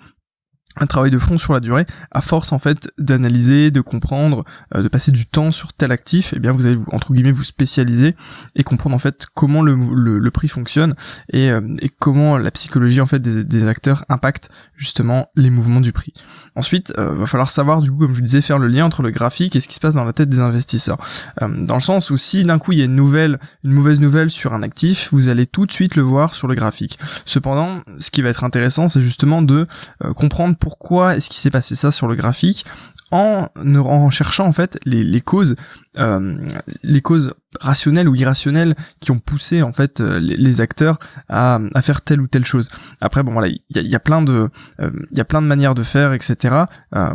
un 0.78 0.88
travail 0.88 1.12
de 1.12 1.18
fond 1.18 1.38
sur 1.38 1.54
la 1.54 1.60
durée, 1.60 1.86
à 2.12 2.22
force 2.22 2.52
en 2.52 2.60
fait 2.60 2.92
d'analyser, 2.98 3.72
de 3.72 3.82
comprendre, 3.82 4.46
euh, 4.76 4.84
de 4.84 4.88
passer 4.88 5.12
du 5.12 5.26
temps 5.26 5.52
sur 5.52 5.74
tel 5.74 5.92
actif, 5.92 6.34
et 6.34 6.38
eh 6.38 6.40
bien 6.40 6.52
vous 6.52 6.66
allez 6.66 6.78
entre 6.92 7.14
guillemets 7.14 7.32
vous 7.32 7.44
spécialiser 7.44 8.16
et 8.56 8.64
comprendre 8.64 8.96
en 8.96 9.00
fait 9.00 9.26
comment 9.34 9.62
le, 9.62 9.76
le, 9.76 10.32
prix 10.32 10.48
fonctionne 10.48 10.96
et, 11.34 11.50
euh, 11.50 11.62
et, 11.82 11.90
comment 11.90 12.38
la 12.38 12.52
psychologie 12.52 13.02
en 13.02 13.08
fait 13.08 13.20
des, 13.20 13.44
des, 13.44 13.68
acteurs 13.68 14.06
impacte 14.10 14.50
justement 14.76 15.28
les 15.36 15.50
mouvements 15.50 15.82
du 15.82 15.92
prix. 15.92 16.14
Ensuite, 16.56 16.94
euh, 16.98 17.16
va 17.16 17.26
falloir 17.26 17.50
savoir 17.50 17.82
du 17.82 17.92
coup 17.92 17.98
comme 17.98 18.14
je 18.14 18.20
vous 18.20 18.26
disais 18.26 18.42
faire 18.42 18.60
le 18.60 18.68
lien 18.68 18.86
entre 18.86 19.02
le 19.02 19.12
graphique 19.12 19.56
et 19.56 19.60
ce 19.60 19.68
qui 19.68 19.76
se 19.76 19.80
passe 19.80 19.96
dans 19.96 20.06
la 20.06 20.14
tête 20.14 20.30
des 20.30 20.40
investisseurs. 20.40 20.98
Euh, 21.42 21.48
dans 21.48 21.76
le 21.76 21.82
sens 21.82 22.10
où 22.10 22.18
si 22.18 22.44
d'un 22.44 22.60
coup 22.60 22.72
il 22.72 22.80
y 22.80 22.82
a 22.82 22.86
une 22.86 22.96
nouvelle, 22.96 23.40
une 23.64 23.72
mauvaise 23.72 24.00
nouvelle 24.00 24.30
sur 24.30 24.54
un 24.54 24.64
actif, 24.64 25.10
vous 25.12 25.30
allez 25.30 25.48
tout 25.48 25.66
de 25.66 25.72
suite 25.72 25.96
le 25.96 26.04
voir 26.04 26.36
sur 26.36 26.48
le 26.48 26.56
graphique. 26.56 27.00
Cependant, 27.26 27.82
ce 27.98 28.12
qui 28.12 28.22
va 28.22 28.30
être 28.30 28.44
intéressant, 28.44 28.88
c'est 28.88 29.02
justement 29.02 29.42
de 29.42 29.68
comprendre 30.16 30.56
pourquoi 30.60 31.16
est-ce 31.16 31.30
qu'il 31.30 31.40
s'est 31.40 31.50
passé 31.50 31.76
ça 31.76 31.92
sur 31.92 32.08
le 32.08 32.16
graphique 32.16 32.66
en, 33.12 33.48
en 33.56 34.10
cherchant 34.10 34.46
en 34.46 34.54
fait 34.54 34.80
les, 34.86 35.22
causes 35.22 35.56
euh, 35.98 36.38
les 36.84 37.02
causes 37.02 37.34
rationnelles 37.60 38.08
ou 38.08 38.16
irrationnelles 38.16 38.76
qui 39.00 39.12
ont 39.12 39.20
poussé 39.20 39.64
en 39.64 39.72
fait 39.72 40.00
euh, 40.00 40.20
les, 40.20 40.62
acteurs 40.62 41.00
à, 41.28 41.60
faire 41.82 42.02
telle 42.02 42.22
ou 42.22 42.28
telle 42.28 42.46
chose. 42.46 42.70
Après 43.02 43.24
bon 43.24 43.34
voilà 43.34 43.48
il 43.48 43.62
y 43.72 43.80
a, 43.80 43.82
y 43.82 43.96
a, 43.96 44.00
plein 44.00 44.22
de 44.22 44.50
euh, 44.80 44.92
il 45.12 45.18
y 45.18 45.22
a 45.22 45.26
plein 45.26 45.42
de 45.42 45.48
manières 45.48 45.76
de 45.76 45.84
faire 45.84 46.14
etc 46.14 46.66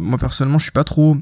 moi 0.00 0.18
personnellement 0.18 0.58
je 0.58 0.64
suis 0.64 0.72
pas 0.72 0.84
trop 0.84 1.16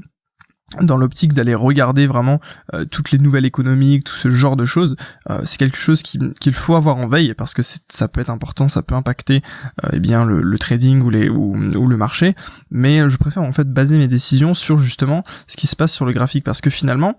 dans 0.81 0.97
l'optique 0.97 1.33
d'aller 1.33 1.55
regarder 1.55 2.07
vraiment 2.07 2.39
euh, 2.73 2.85
toutes 2.85 3.11
les 3.11 3.19
nouvelles 3.19 3.45
économiques, 3.45 4.05
tout 4.05 4.15
ce 4.15 4.29
genre 4.29 4.55
de 4.55 4.65
choses, 4.65 4.95
euh, 5.29 5.41
c'est 5.45 5.57
quelque 5.57 5.77
chose 5.77 6.01
qu'il 6.03 6.53
faut 6.53 6.75
avoir 6.75 6.97
en 6.97 7.07
veille 7.07 7.33
parce 7.33 7.53
que 7.53 7.61
ça 7.61 8.07
peut 8.07 8.21
être 8.21 8.29
important, 8.29 8.69
ça 8.69 8.81
peut 8.81 8.95
impacter 8.95 9.41
euh, 9.83 9.89
eh 9.93 9.99
bien 9.99 10.25
le, 10.25 10.57
trading 10.57 11.01
ou, 11.01 11.55
le 11.87 11.97
marché, 11.97 12.35
mais 12.71 13.09
je 13.09 13.17
préfère 13.17 13.43
en 13.43 13.51
fait 13.51 13.71
baser 13.71 13.97
mes 13.97 14.07
décisions 14.07 14.53
sur 14.53 14.77
justement 14.77 15.23
ce 15.47 15.57
qui 15.57 15.67
se 15.67 15.75
passe 15.75 15.91
sur 15.91 16.05
le 16.05 16.13
graphique 16.13 16.43
parce 16.43 16.61
que 16.61 16.69
finalement, 16.69 17.17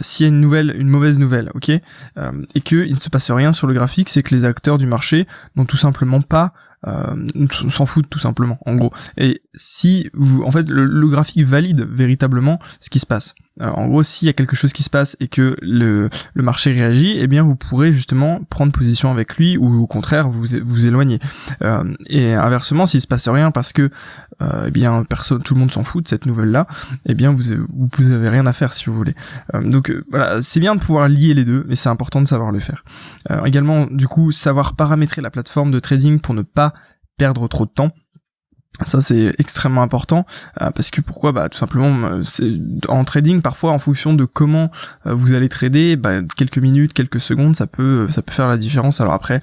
s'il 0.00 0.24
y 0.24 0.26
a 0.26 0.28
une 0.28 0.40
nouvelle, 0.40 0.74
une 0.78 0.88
mauvaise 0.88 1.18
nouvelle, 1.18 1.50
ok, 1.54 1.70
et 1.70 2.60
qu'il 2.62 2.92
ne 2.92 2.98
se 2.98 3.08
passe 3.08 3.30
rien 3.30 3.52
sur 3.52 3.66
le 3.66 3.74
graphique, 3.74 4.08
c'est 4.08 4.22
que 4.22 4.34
les 4.34 4.44
acteurs 4.44 4.78
du 4.78 4.86
marché 4.86 5.26
n'ont 5.56 5.64
tout 5.64 5.76
simplement 5.76 6.20
pas 6.20 6.52
euh, 6.86 7.26
s'en 7.68 7.86
foutent 7.86 8.10
tout 8.10 8.18
simplement 8.18 8.58
en 8.66 8.74
gros. 8.74 8.92
Et 9.16 9.42
si 9.54 10.10
vous 10.12 10.42
en 10.42 10.50
fait 10.50 10.68
le, 10.68 11.08
graphique 11.08 11.42
valide 11.42 11.86
véritablement 11.90 12.58
ce 12.80 12.90
qui 12.90 12.98
se 12.98 13.06
passe 13.06 13.34
en 13.60 13.86
gros 13.86 14.02
s'il 14.02 14.26
y 14.26 14.28
a 14.28 14.32
quelque 14.32 14.56
chose 14.56 14.72
qui 14.72 14.82
se 14.82 14.90
passe 14.90 15.16
et 15.20 15.28
que 15.28 15.56
le, 15.62 16.10
le 16.34 16.42
marché 16.42 16.72
réagit 16.72 17.16
eh 17.18 17.26
bien 17.26 17.42
vous 17.42 17.54
pourrez 17.54 17.92
justement 17.92 18.40
prendre 18.50 18.72
position 18.72 19.12
avec 19.12 19.36
lui 19.36 19.56
ou 19.56 19.82
au 19.82 19.86
contraire 19.86 20.28
vous 20.28 20.44
vous 20.62 20.86
éloigner. 20.86 21.20
Euh, 21.62 21.84
et 22.08 22.34
inversement 22.34 22.86
s'il 22.86 23.00
se 23.00 23.06
passe 23.06 23.28
rien 23.28 23.50
parce 23.50 23.72
que 23.72 23.90
euh, 24.42 24.64
eh 24.66 24.70
bien 24.70 25.04
personne 25.04 25.42
tout 25.42 25.54
le 25.54 25.60
monde 25.60 25.70
s'en 25.70 25.84
fout 25.84 26.04
de 26.04 26.08
cette 26.08 26.26
nouvelle 26.26 26.50
là 26.50 26.66
eh 27.06 27.14
bien 27.14 27.32
vous 27.32 27.66
vous 27.68 28.10
avez 28.10 28.28
rien 28.28 28.46
à 28.46 28.52
faire 28.52 28.72
si 28.72 28.86
vous 28.86 28.94
voulez. 28.94 29.14
Euh, 29.54 29.62
donc 29.62 29.94
voilà 30.10 30.42
c'est 30.42 30.60
bien 30.60 30.74
de 30.74 30.80
pouvoir 30.80 31.08
lier 31.08 31.34
les 31.34 31.44
deux 31.44 31.64
mais 31.68 31.76
c'est 31.76 31.88
important 31.88 32.20
de 32.20 32.26
savoir 32.26 32.50
le 32.50 32.60
faire. 32.60 32.84
Également 33.44 33.86
du 33.86 34.06
coup 34.06 34.32
savoir 34.32 34.74
paramétrer 34.74 35.22
la 35.22 35.30
plateforme 35.30 35.70
de 35.70 35.78
trading 35.78 36.18
pour 36.18 36.34
ne 36.34 36.42
pas 36.42 36.72
perdre 37.16 37.46
trop 37.46 37.66
de 37.66 37.70
temps 37.70 37.92
Ça 38.82 39.00
c'est 39.00 39.36
extrêmement 39.38 39.82
important 39.82 40.26
euh, 40.60 40.72
parce 40.72 40.90
que 40.90 41.00
pourquoi 41.00 41.30
bah 41.30 41.48
tout 41.48 41.58
simplement 41.58 42.08
euh, 42.08 42.22
en 42.88 43.04
trading 43.04 43.40
parfois 43.40 43.70
en 43.70 43.78
fonction 43.78 44.14
de 44.14 44.24
comment 44.24 44.72
euh, 45.06 45.14
vous 45.14 45.32
allez 45.32 45.48
trader 45.48 45.94
bah, 45.94 46.22
quelques 46.36 46.58
minutes 46.58 46.92
quelques 46.92 47.20
secondes 47.20 47.54
ça 47.54 47.68
peut 47.68 48.08
ça 48.10 48.20
peut 48.20 48.32
faire 48.32 48.48
la 48.48 48.56
différence. 48.56 49.00
Alors 49.00 49.12
après 49.12 49.42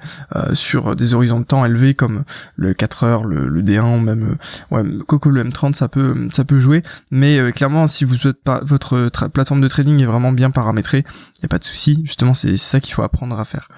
sur 0.52 0.94
des 0.94 1.14
horizons 1.14 1.40
de 1.40 1.46
temps 1.46 1.64
élevés 1.64 1.94
comme 1.94 2.24
le 2.56 2.74
4 2.74 3.04
heures 3.04 3.24
le, 3.24 3.48
le 3.48 3.62
D1 3.62 3.96
ou 3.96 4.00
même 4.00 4.36
ouais 4.70 4.82
Coco 5.06 5.30
le 5.30 5.44
M30 5.44 5.72
ça 5.72 5.88
peut 5.88 6.28
ça 6.30 6.44
peut 6.44 6.58
jouer. 6.58 6.82
Mais 7.10 7.52
clairement 7.52 7.86
si 7.86 8.04
vous 8.04 8.26
êtes 8.26 8.42
pas 8.42 8.60
votre 8.62 9.08
plateforme 9.28 9.62
de 9.62 9.68
trading 9.68 9.98
est 10.02 10.06
vraiment 10.06 10.32
bien 10.32 10.50
paramétrée 10.50 11.06
y 11.42 11.46
a 11.46 11.48
pas 11.48 11.58
de 11.58 11.64
souci. 11.64 12.02
Justement 12.04 12.34
c'est 12.34 12.58
ça 12.58 12.80
qu'il 12.80 12.92
faut 12.92 13.02
apprendre 13.02 13.40
à 13.40 13.46
faire. 13.46 13.68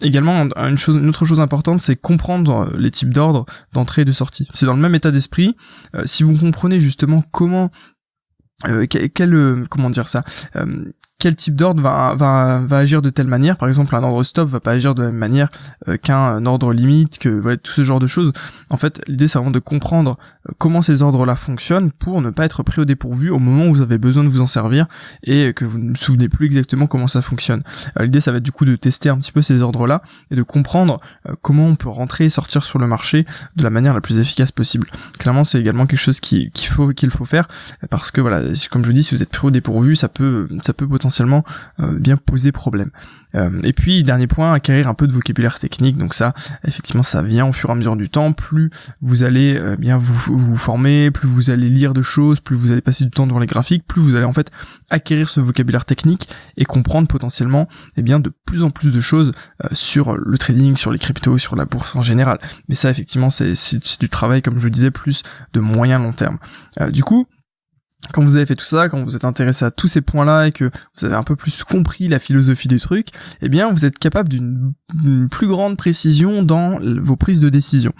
Également 0.00 0.46
une 0.56 0.78
chose 0.78 0.94
une 0.94 1.08
autre 1.08 1.26
chose 1.26 1.40
importante 1.40 1.80
c'est 1.80 1.96
comprendre 1.96 2.72
les 2.78 2.92
types 2.92 3.12
d'ordres 3.12 3.46
d'entrée 3.72 4.02
et 4.02 4.04
de 4.04 4.12
sortie 4.12 4.48
c'est 4.60 4.66
dans 4.66 4.74
le 4.74 4.80
même 4.80 4.94
état 4.94 5.10
d'esprit. 5.10 5.56
Euh, 5.94 6.04
si 6.04 6.22
vous 6.22 6.36
comprenez 6.36 6.78
justement 6.80 7.24
comment 7.32 7.70
euh, 8.68 8.86
quel, 8.86 9.34
euh, 9.34 9.64
comment 9.70 9.88
dire 9.88 10.06
ça 10.08 10.22
quel 11.20 11.36
type 11.36 11.54
d'ordre 11.54 11.82
va, 11.82 12.62
agir 12.70 13.02
de 13.02 13.10
telle 13.10 13.26
manière. 13.26 13.58
Par 13.58 13.68
exemple, 13.68 13.94
un 13.94 14.02
ordre 14.02 14.24
stop 14.24 14.48
va 14.48 14.58
pas 14.58 14.72
agir 14.72 14.94
de 14.94 15.02
la 15.02 15.08
même 15.10 15.18
manière 15.18 15.50
euh, 15.86 15.98
qu'un 15.98 16.44
ordre 16.46 16.72
limite, 16.72 17.18
que 17.18 17.54
tout 17.56 17.72
ce 17.72 17.82
genre 17.82 18.00
de 18.00 18.06
choses. 18.06 18.32
En 18.70 18.78
fait, 18.78 19.02
l'idée 19.06 19.28
c'est 19.28 19.38
vraiment 19.38 19.50
de 19.50 19.58
comprendre 19.58 20.18
euh, 20.48 20.52
comment 20.58 20.80
ces 20.80 21.02
ordres-là 21.02 21.36
fonctionnent 21.36 21.92
pour 21.92 22.22
ne 22.22 22.30
pas 22.30 22.46
être 22.46 22.62
pris 22.62 22.80
au 22.80 22.86
dépourvu 22.86 23.28
au 23.28 23.38
moment 23.38 23.66
où 23.66 23.74
vous 23.74 23.82
avez 23.82 23.98
besoin 23.98 24.24
de 24.24 24.30
vous 24.30 24.40
en 24.40 24.46
servir 24.46 24.86
et 25.22 25.52
que 25.52 25.66
vous 25.66 25.78
ne 25.78 25.90
vous 25.90 25.94
souvenez 25.94 26.30
plus 26.30 26.46
exactement 26.46 26.86
comment 26.86 27.06
ça 27.06 27.20
fonctionne. 27.20 27.62
Euh, 27.98 28.04
l'idée 28.04 28.20
ça 28.20 28.32
va 28.32 28.38
être 28.38 28.42
du 28.42 28.52
coup 28.52 28.64
de 28.64 28.74
tester 28.76 29.10
un 29.10 29.18
petit 29.18 29.32
peu 29.32 29.42
ces 29.42 29.60
ordres-là 29.60 30.02
et 30.30 30.36
de 30.36 30.42
comprendre 30.42 30.96
comment 31.42 31.66
on 31.66 31.76
peut 31.76 31.90
rentrer 31.90 32.24
et 32.24 32.30
sortir 32.30 32.64
sur 32.64 32.78
le 32.78 32.86
marché 32.86 33.26
de 33.56 33.62
la 33.62 33.70
manière 33.70 33.92
la 33.92 34.00
plus 34.00 34.18
efficace 34.18 34.52
possible. 34.52 34.88
Clairement, 35.18 35.44
c'est 35.44 35.60
également 35.60 35.86
quelque 35.86 36.00
chose 36.00 36.18
qu'il 36.20 36.50
faut 36.56 36.88
qu'il 36.94 37.10
faut 37.10 37.26
faire 37.26 37.46
parce 37.90 38.10
que 38.10 38.22
voilà, 38.22 38.40
comme 38.70 38.82
je 38.82 38.88
vous 38.88 38.94
dis, 38.94 39.02
si 39.02 39.14
vous 39.14 39.22
êtes 39.22 39.28
pris 39.28 39.46
au 39.46 39.50
dépourvu, 39.50 39.96
ça 39.96 40.08
peut 40.08 40.48
ça 40.62 40.72
peut 40.72 40.88
potentiellement 40.88 41.09
potentiellement 41.10 41.44
euh, 41.80 41.98
bien 41.98 42.16
poser 42.16 42.52
problème. 42.52 42.90
Euh, 43.34 43.60
et 43.62 43.72
puis 43.72 44.04
dernier 44.04 44.28
point, 44.28 44.52
acquérir 44.52 44.86
un 44.88 44.94
peu 44.94 45.08
de 45.08 45.12
vocabulaire 45.12 45.58
technique. 45.58 45.96
Donc 45.96 46.14
ça, 46.14 46.34
effectivement, 46.64 47.02
ça 47.02 47.20
vient 47.20 47.46
au 47.46 47.52
fur 47.52 47.68
et 47.68 47.72
à 47.72 47.74
mesure 47.74 47.96
du 47.96 48.08
temps. 48.08 48.32
Plus 48.32 48.70
vous 49.02 49.24
allez 49.24 49.56
euh, 49.56 49.76
bien 49.76 49.98
vous, 49.98 50.36
vous 50.36 50.56
former, 50.56 51.10
plus 51.10 51.28
vous 51.28 51.50
allez 51.50 51.68
lire 51.68 51.94
de 51.94 52.02
choses, 52.02 52.38
plus 52.38 52.54
vous 52.54 52.70
allez 52.70 52.80
passer 52.80 53.04
du 53.04 53.10
temps 53.10 53.26
devant 53.26 53.40
les 53.40 53.46
graphiques, 53.46 53.84
plus 53.88 54.00
vous 54.00 54.14
allez 54.14 54.24
en 54.24 54.32
fait 54.32 54.52
acquérir 54.88 55.28
ce 55.28 55.40
vocabulaire 55.40 55.84
technique 55.84 56.28
et 56.56 56.64
comprendre 56.64 57.08
potentiellement 57.08 57.68
eh 57.96 58.02
bien 58.02 58.20
de 58.20 58.32
plus 58.46 58.62
en 58.62 58.70
plus 58.70 58.92
de 58.92 59.00
choses 59.00 59.32
sur 59.72 60.16
le 60.16 60.38
trading, 60.38 60.76
sur 60.76 60.92
les 60.92 60.98
cryptos, 60.98 61.38
sur 61.38 61.56
la 61.56 61.64
bourse 61.64 61.96
en 61.96 62.02
général. 62.02 62.38
Mais 62.68 62.76
ça, 62.76 62.90
effectivement, 62.90 63.30
c'est 63.30 63.54
du 64.00 64.08
travail, 64.08 64.42
comme 64.42 64.58
je 64.58 64.68
disais, 64.68 64.90
plus 64.90 65.22
de 65.52 65.60
moyen 65.60 65.98
long 65.98 66.12
terme. 66.12 66.38
du 66.90 67.02
coup, 67.04 67.26
quand 68.12 68.24
vous 68.24 68.36
avez 68.36 68.46
fait 68.46 68.56
tout 68.56 68.64
ça, 68.64 68.88
quand 68.88 69.02
vous 69.02 69.16
êtes 69.16 69.24
intéressé 69.24 69.64
à 69.64 69.70
tous 69.70 69.88
ces 69.88 70.00
points-là 70.00 70.46
et 70.46 70.52
que 70.52 70.70
vous 70.96 71.04
avez 71.04 71.14
un 71.14 71.22
peu 71.22 71.36
plus 71.36 71.62
compris 71.64 72.08
la 72.08 72.18
philosophie 72.18 72.68
du 72.68 72.78
truc, 72.78 73.08
eh 73.42 73.48
bien 73.48 73.70
vous 73.70 73.84
êtes 73.84 73.98
capable 73.98 74.28
d'une 74.28 74.72
plus 75.30 75.48
grande 75.48 75.76
précision 75.76 76.42
dans 76.42 76.78
vos 76.80 77.16
prises 77.16 77.40
de 77.40 77.48
décision. 77.48 77.92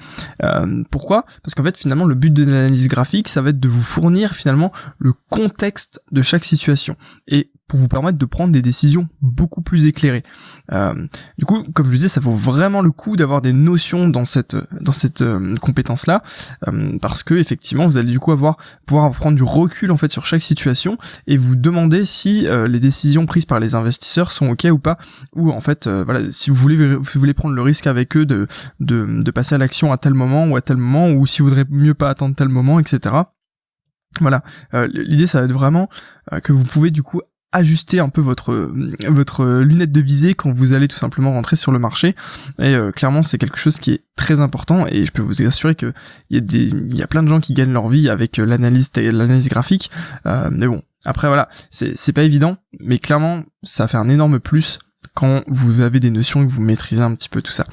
Euh, 0.42 0.82
pourquoi? 0.90 1.24
Parce 1.42 1.54
qu'en 1.54 1.62
fait 1.62 1.76
finalement 1.76 2.06
le 2.06 2.14
but 2.14 2.32
de 2.32 2.44
l'analyse 2.44 2.88
graphique, 2.88 3.28
ça 3.28 3.42
va 3.42 3.50
être 3.50 3.60
de 3.60 3.68
vous 3.68 3.82
fournir 3.82 4.34
finalement 4.34 4.72
le 4.98 5.12
contexte 5.28 6.00
de 6.10 6.22
chaque 6.22 6.44
situation. 6.44 6.96
Et 7.28 7.50
pour 7.70 7.78
vous 7.78 7.86
permettre 7.86 8.18
de 8.18 8.26
prendre 8.26 8.52
des 8.52 8.62
décisions 8.62 9.08
beaucoup 9.22 9.62
plus 9.62 9.86
éclairées. 9.86 10.24
Euh, 10.72 11.06
du 11.38 11.44
coup, 11.44 11.62
comme 11.72 11.86
je 11.86 11.92
disais, 11.92 12.08
ça 12.08 12.20
vaut 12.20 12.34
vraiment 12.34 12.82
le 12.82 12.90
coup 12.90 13.14
d'avoir 13.14 13.42
des 13.42 13.52
notions 13.52 14.08
dans 14.08 14.24
cette 14.24 14.56
dans 14.80 14.90
cette 14.90 15.22
euh, 15.22 15.54
compétence 15.58 16.08
là, 16.08 16.24
euh, 16.66 16.98
parce 17.00 17.22
que 17.22 17.34
effectivement, 17.34 17.86
vous 17.86 17.96
allez 17.96 18.10
du 18.10 18.18
coup 18.18 18.32
avoir 18.32 18.56
pouvoir 18.86 19.08
prendre 19.12 19.36
du 19.36 19.44
recul 19.44 19.92
en 19.92 19.96
fait 19.96 20.10
sur 20.10 20.26
chaque 20.26 20.42
situation 20.42 20.98
et 21.28 21.36
vous 21.36 21.54
demander 21.54 22.04
si 22.04 22.48
les 22.68 22.80
décisions 22.80 23.24
prises 23.26 23.46
par 23.46 23.60
les 23.60 23.76
investisseurs 23.76 24.32
sont 24.32 24.48
ok 24.48 24.66
ou 24.72 24.78
pas, 24.78 24.98
ou 25.36 25.52
en 25.52 25.60
fait, 25.60 25.86
voilà, 25.86 26.28
si 26.30 26.50
vous 26.50 26.56
voulez 26.56 26.96
vous 26.96 27.20
voulez 27.20 27.34
prendre 27.34 27.54
le 27.54 27.62
risque 27.62 27.86
avec 27.86 28.16
eux 28.16 28.26
de 28.26 28.48
de, 28.80 29.20
de 29.22 29.30
passer 29.30 29.54
à 29.54 29.58
l'action 29.58 29.92
à 29.92 29.96
tel 29.96 30.14
moment 30.14 30.48
ou 30.48 30.56
à 30.56 30.60
tel 30.60 30.76
moment, 30.76 31.10
ou 31.10 31.24
si 31.24 31.40
vous 31.40 31.48
voudrez 31.48 31.64
mieux 31.70 31.94
pas 31.94 32.10
attendre 32.10 32.34
tel 32.34 32.48
moment, 32.48 32.80
etc. 32.80 33.14
Voilà, 34.20 34.42
l'idée 34.92 35.28
ça 35.28 35.38
va 35.38 35.44
être 35.44 35.52
vraiment 35.52 35.88
que 36.42 36.52
vous 36.52 36.64
pouvez 36.64 36.90
du 36.90 37.04
coup 37.04 37.20
ajuster 37.52 37.98
un 37.98 38.08
peu 38.08 38.20
votre 38.20 38.72
votre 39.08 39.44
lunette 39.60 39.92
de 39.92 40.00
visée 40.00 40.34
quand 40.34 40.52
vous 40.52 40.72
allez 40.72 40.88
tout 40.88 40.96
simplement 40.96 41.32
rentrer 41.32 41.56
sur 41.56 41.72
le 41.72 41.78
marché 41.78 42.14
et 42.58 42.74
euh, 42.74 42.92
clairement 42.92 43.22
c'est 43.22 43.38
quelque 43.38 43.58
chose 43.58 43.78
qui 43.78 43.92
est 43.92 44.04
très 44.16 44.40
important 44.40 44.86
et 44.86 45.04
je 45.04 45.10
peux 45.10 45.22
vous 45.22 45.42
assurer 45.42 45.74
que 45.74 45.92
il 46.30 46.36
y 46.36 46.38
a 46.38 46.40
des 46.40 46.64
il 46.64 46.96
y 46.96 47.02
a 47.02 47.08
plein 47.08 47.22
de 47.22 47.28
gens 47.28 47.40
qui 47.40 47.52
gagnent 47.52 47.72
leur 47.72 47.88
vie 47.88 48.08
avec 48.08 48.38
euh, 48.38 48.46
l'analyse 48.46 48.90
l'analyse 48.96 49.48
graphique 49.48 49.90
euh, 50.26 50.48
mais 50.52 50.68
bon 50.68 50.82
après 51.04 51.26
voilà 51.26 51.48
c'est 51.70 51.96
c'est 51.96 52.12
pas 52.12 52.22
évident 52.22 52.56
mais 52.78 52.98
clairement 52.98 53.42
ça 53.64 53.88
fait 53.88 53.98
un 53.98 54.08
énorme 54.08 54.38
plus 54.38 54.78
quand 55.14 55.42
vous 55.48 55.80
avez 55.80 56.00
des 56.00 56.10
notions 56.10 56.42
et 56.42 56.46
que 56.46 56.50
vous 56.50 56.60
maîtrisez 56.62 57.02
un 57.02 57.14
petit 57.14 57.28
peu 57.28 57.42
tout 57.42 57.52
ça. 57.52 57.66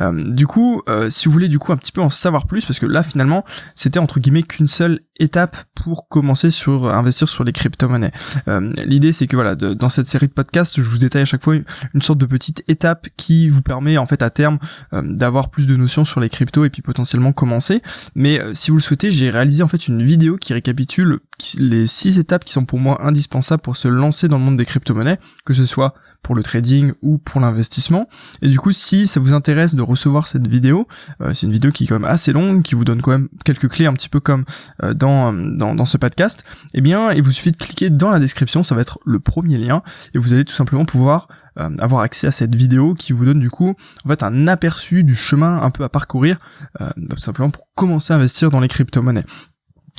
Euh, 0.00 0.30
du 0.30 0.46
coup, 0.46 0.82
euh, 0.88 1.10
si 1.10 1.26
vous 1.26 1.32
voulez 1.32 1.48
du 1.48 1.58
coup 1.58 1.72
un 1.72 1.76
petit 1.76 1.92
peu 1.92 2.00
en 2.00 2.10
savoir 2.10 2.46
plus, 2.46 2.64
parce 2.64 2.78
que 2.78 2.86
là 2.86 3.02
finalement 3.02 3.44
c'était 3.74 3.98
entre 3.98 4.20
guillemets 4.20 4.42
qu'une 4.42 4.68
seule 4.68 5.00
étape 5.22 5.56
pour 5.74 6.08
commencer 6.08 6.50
sur 6.50 6.92
investir 6.92 7.28
sur 7.28 7.44
les 7.44 7.52
crypto-monnaies. 7.52 8.12
Euh, 8.48 8.72
l'idée 8.84 9.12
c'est 9.12 9.26
que 9.26 9.36
voilà, 9.36 9.54
dans 9.54 9.88
cette 9.88 10.06
série 10.06 10.28
de 10.28 10.32
podcasts, 10.32 10.80
je 10.80 10.88
vous 10.88 10.98
détaille 10.98 11.22
à 11.22 11.26
chaque 11.26 11.42
fois 11.42 11.54
une, 11.54 12.02
sorte 12.02 12.18
de 12.18 12.26
petite 12.26 12.62
étape 12.68 13.08
qui 13.16 13.48
vous 13.48 13.62
permet 13.62 13.98
en 13.98 14.06
fait 14.06 14.22
à 14.22 14.30
terme 14.30 14.58
d'avoir 14.92 15.50
plus 15.50 15.66
de 15.66 15.76
notions 15.76 16.04
sur 16.04 16.20
les 16.20 16.28
cryptos 16.28 16.64
et 16.64 16.70
puis 16.70 16.82
potentiellement 16.82 17.32
commencer. 17.32 17.80
Mais 18.14 18.40
si 18.54 18.70
vous 18.70 18.76
le 18.76 18.82
souhaitez, 18.82 19.10
j'ai 19.10 19.30
réalisé 19.30 19.62
en 19.62 19.68
fait 19.68 19.88
une 19.88 20.02
vidéo 20.02 20.36
qui 20.36 20.52
récapitule 20.52 21.20
les 21.56 21.86
six 21.86 22.18
étapes 22.18 22.44
qui 22.44 22.52
sont 22.52 22.64
pour 22.64 22.78
moi 22.78 23.04
indispensables 23.06 23.62
pour 23.62 23.76
se 23.76 23.88
lancer 23.88 24.28
dans 24.28 24.38
le 24.38 24.44
monde 24.44 24.56
des 24.56 24.64
crypto-monnaies, 24.64 25.18
que 25.44 25.54
ce 25.54 25.66
soit 25.66 25.94
pour 26.22 26.34
le 26.34 26.42
trading 26.42 26.92
ou 27.02 27.18
pour 27.18 27.40
l'investissement. 27.40 28.08
Et 28.42 28.48
du 28.48 28.58
coup, 28.58 28.72
si 28.72 29.06
ça 29.06 29.20
vous 29.20 29.32
intéresse 29.32 29.74
de 29.74 29.82
recevoir 29.82 30.28
cette 30.28 30.46
vidéo, 30.46 30.86
euh, 31.20 31.34
c'est 31.34 31.46
une 31.46 31.52
vidéo 31.52 31.72
qui 31.72 31.84
est 31.84 31.86
quand 31.88 31.98
même 31.98 32.10
assez 32.10 32.32
longue, 32.32 32.62
qui 32.62 32.74
vous 32.74 32.84
donne 32.84 33.02
quand 33.02 33.10
même 33.10 33.28
quelques 33.44 33.68
clés 33.68 33.86
un 33.86 33.92
petit 33.92 34.08
peu 34.08 34.20
comme 34.20 34.44
euh, 34.82 34.94
dans, 35.32 35.74
dans, 35.74 35.84
ce 35.84 35.96
podcast, 35.96 36.44
eh 36.74 36.80
bien, 36.80 37.12
il 37.12 37.22
vous 37.22 37.32
suffit 37.32 37.52
de 37.52 37.56
cliquer 37.56 37.90
dans 37.90 38.10
la 38.10 38.18
description, 38.18 38.62
ça 38.62 38.74
va 38.74 38.80
être 38.80 38.98
le 39.04 39.20
premier 39.20 39.58
lien, 39.58 39.82
et 40.14 40.18
vous 40.18 40.32
allez 40.32 40.44
tout 40.44 40.54
simplement 40.54 40.84
pouvoir 40.84 41.28
euh, 41.58 41.70
avoir 41.78 42.02
accès 42.02 42.26
à 42.26 42.32
cette 42.32 42.54
vidéo 42.54 42.94
qui 42.94 43.12
vous 43.12 43.24
donne 43.24 43.38
du 43.38 43.50
coup 43.50 43.74
en 44.04 44.08
fait 44.08 44.22
un 44.22 44.48
aperçu 44.48 45.04
du 45.04 45.14
chemin 45.14 45.60
un 45.60 45.70
peu 45.70 45.84
à 45.84 45.88
parcourir, 45.88 46.38
bah, 46.78 46.92
tout 47.10 47.18
simplement 47.18 47.50
pour 47.50 47.68
commencer 47.74 48.12
à 48.12 48.16
investir 48.16 48.50
dans 48.50 48.60
les 48.60 48.68
crypto-monnaies. 48.68 49.24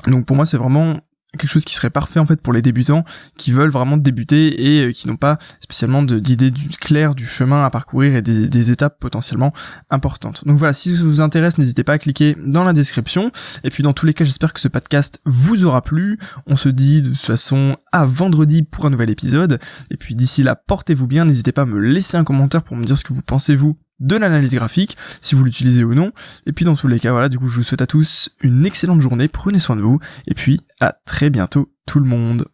Donc 0.07 0.25
pour 0.25 0.35
moi 0.35 0.45
c'est 0.45 0.57
vraiment 0.57 0.99
quelque 1.37 1.49
chose 1.49 1.65
qui 1.65 1.73
serait 1.73 1.89
parfait 1.89 2.19
en 2.19 2.25
fait 2.25 2.41
pour 2.41 2.53
les 2.53 2.61
débutants 2.61 3.03
qui 3.37 3.51
veulent 3.51 3.71
vraiment 3.71 3.97
débuter 3.97 4.67
et 4.67 4.85
euh, 4.85 4.91
qui 4.91 5.07
n'ont 5.07 5.15
pas 5.15 5.37
spécialement 5.59 6.03
d'idée 6.03 6.51
claire 6.79 7.15
du 7.15 7.25
chemin 7.25 7.65
à 7.65 7.69
parcourir 7.69 8.15
et 8.15 8.21
des, 8.21 8.71
étapes 8.71 8.97
potentiellement 8.99 9.51
importantes. 9.89 10.45
Donc 10.45 10.57
voilà, 10.57 10.73
si 10.73 10.95
ça 10.95 11.03
vous 11.03 11.19
intéresse, 11.19 11.57
n'hésitez 11.57 11.83
pas 11.83 11.93
à 11.93 11.97
cliquer 11.97 12.37
dans 12.45 12.63
la 12.63 12.71
description. 12.71 13.31
Et 13.65 13.69
puis 13.69 13.83
dans 13.83 13.91
tous 13.91 14.05
les 14.05 14.13
cas, 14.13 14.23
j'espère 14.23 14.53
que 14.53 14.61
ce 14.61 14.69
podcast 14.69 15.19
vous 15.25 15.65
aura 15.65 15.81
plu. 15.81 16.17
On 16.47 16.55
se 16.55 16.69
dit 16.69 17.01
de 17.01 17.09
toute 17.09 17.17
façon 17.17 17.75
à 17.91 18.05
vendredi 18.05 18.63
pour 18.63 18.85
un 18.85 18.89
nouvel 18.89 19.09
épisode. 19.09 19.59
Et 19.91 19.97
puis 19.97 20.15
d'ici 20.15 20.43
là, 20.43 20.55
portez-vous 20.55 21.07
bien. 21.07 21.25
N'hésitez 21.25 21.51
pas 21.51 21.63
à 21.63 21.65
me 21.65 21.79
laisser 21.79 22.15
un 22.15 22.23
commentaire 22.23 22.63
pour 22.63 22.77
me 22.77 22.85
dire 22.85 22.97
ce 22.97 23.03
que 23.03 23.13
vous 23.13 23.21
pensez 23.21 23.55
vous 23.55 23.77
de 24.03 24.15
l'analyse 24.15 24.53
graphique, 24.53 24.97
si 25.21 25.33
vous 25.33 25.43
l'utilisez 25.43 25.83
ou 25.83 25.95
non. 25.95 26.11
Et 26.45 26.53
puis 26.53 26.65
dans 26.65 26.75
tous 26.75 26.87
les 26.87 26.99
cas, 26.99 27.11
voilà, 27.11 27.29
du 27.29 27.39
coup, 27.39 27.47
je 27.47 27.57
vous 27.57 27.63
souhaite 27.63 27.81
à 27.81 27.87
tous 27.87 28.29
une 28.41 28.65
excellente 28.65 29.01
journée, 29.01 29.27
prenez 29.27 29.59
soin 29.59 29.75
de 29.75 29.81
vous, 29.81 29.99
et 30.27 30.33
puis 30.33 30.61
à 30.79 30.95
très 31.05 31.29
bientôt 31.29 31.71
tout 31.85 31.99
le 31.99 32.05
monde. 32.05 32.47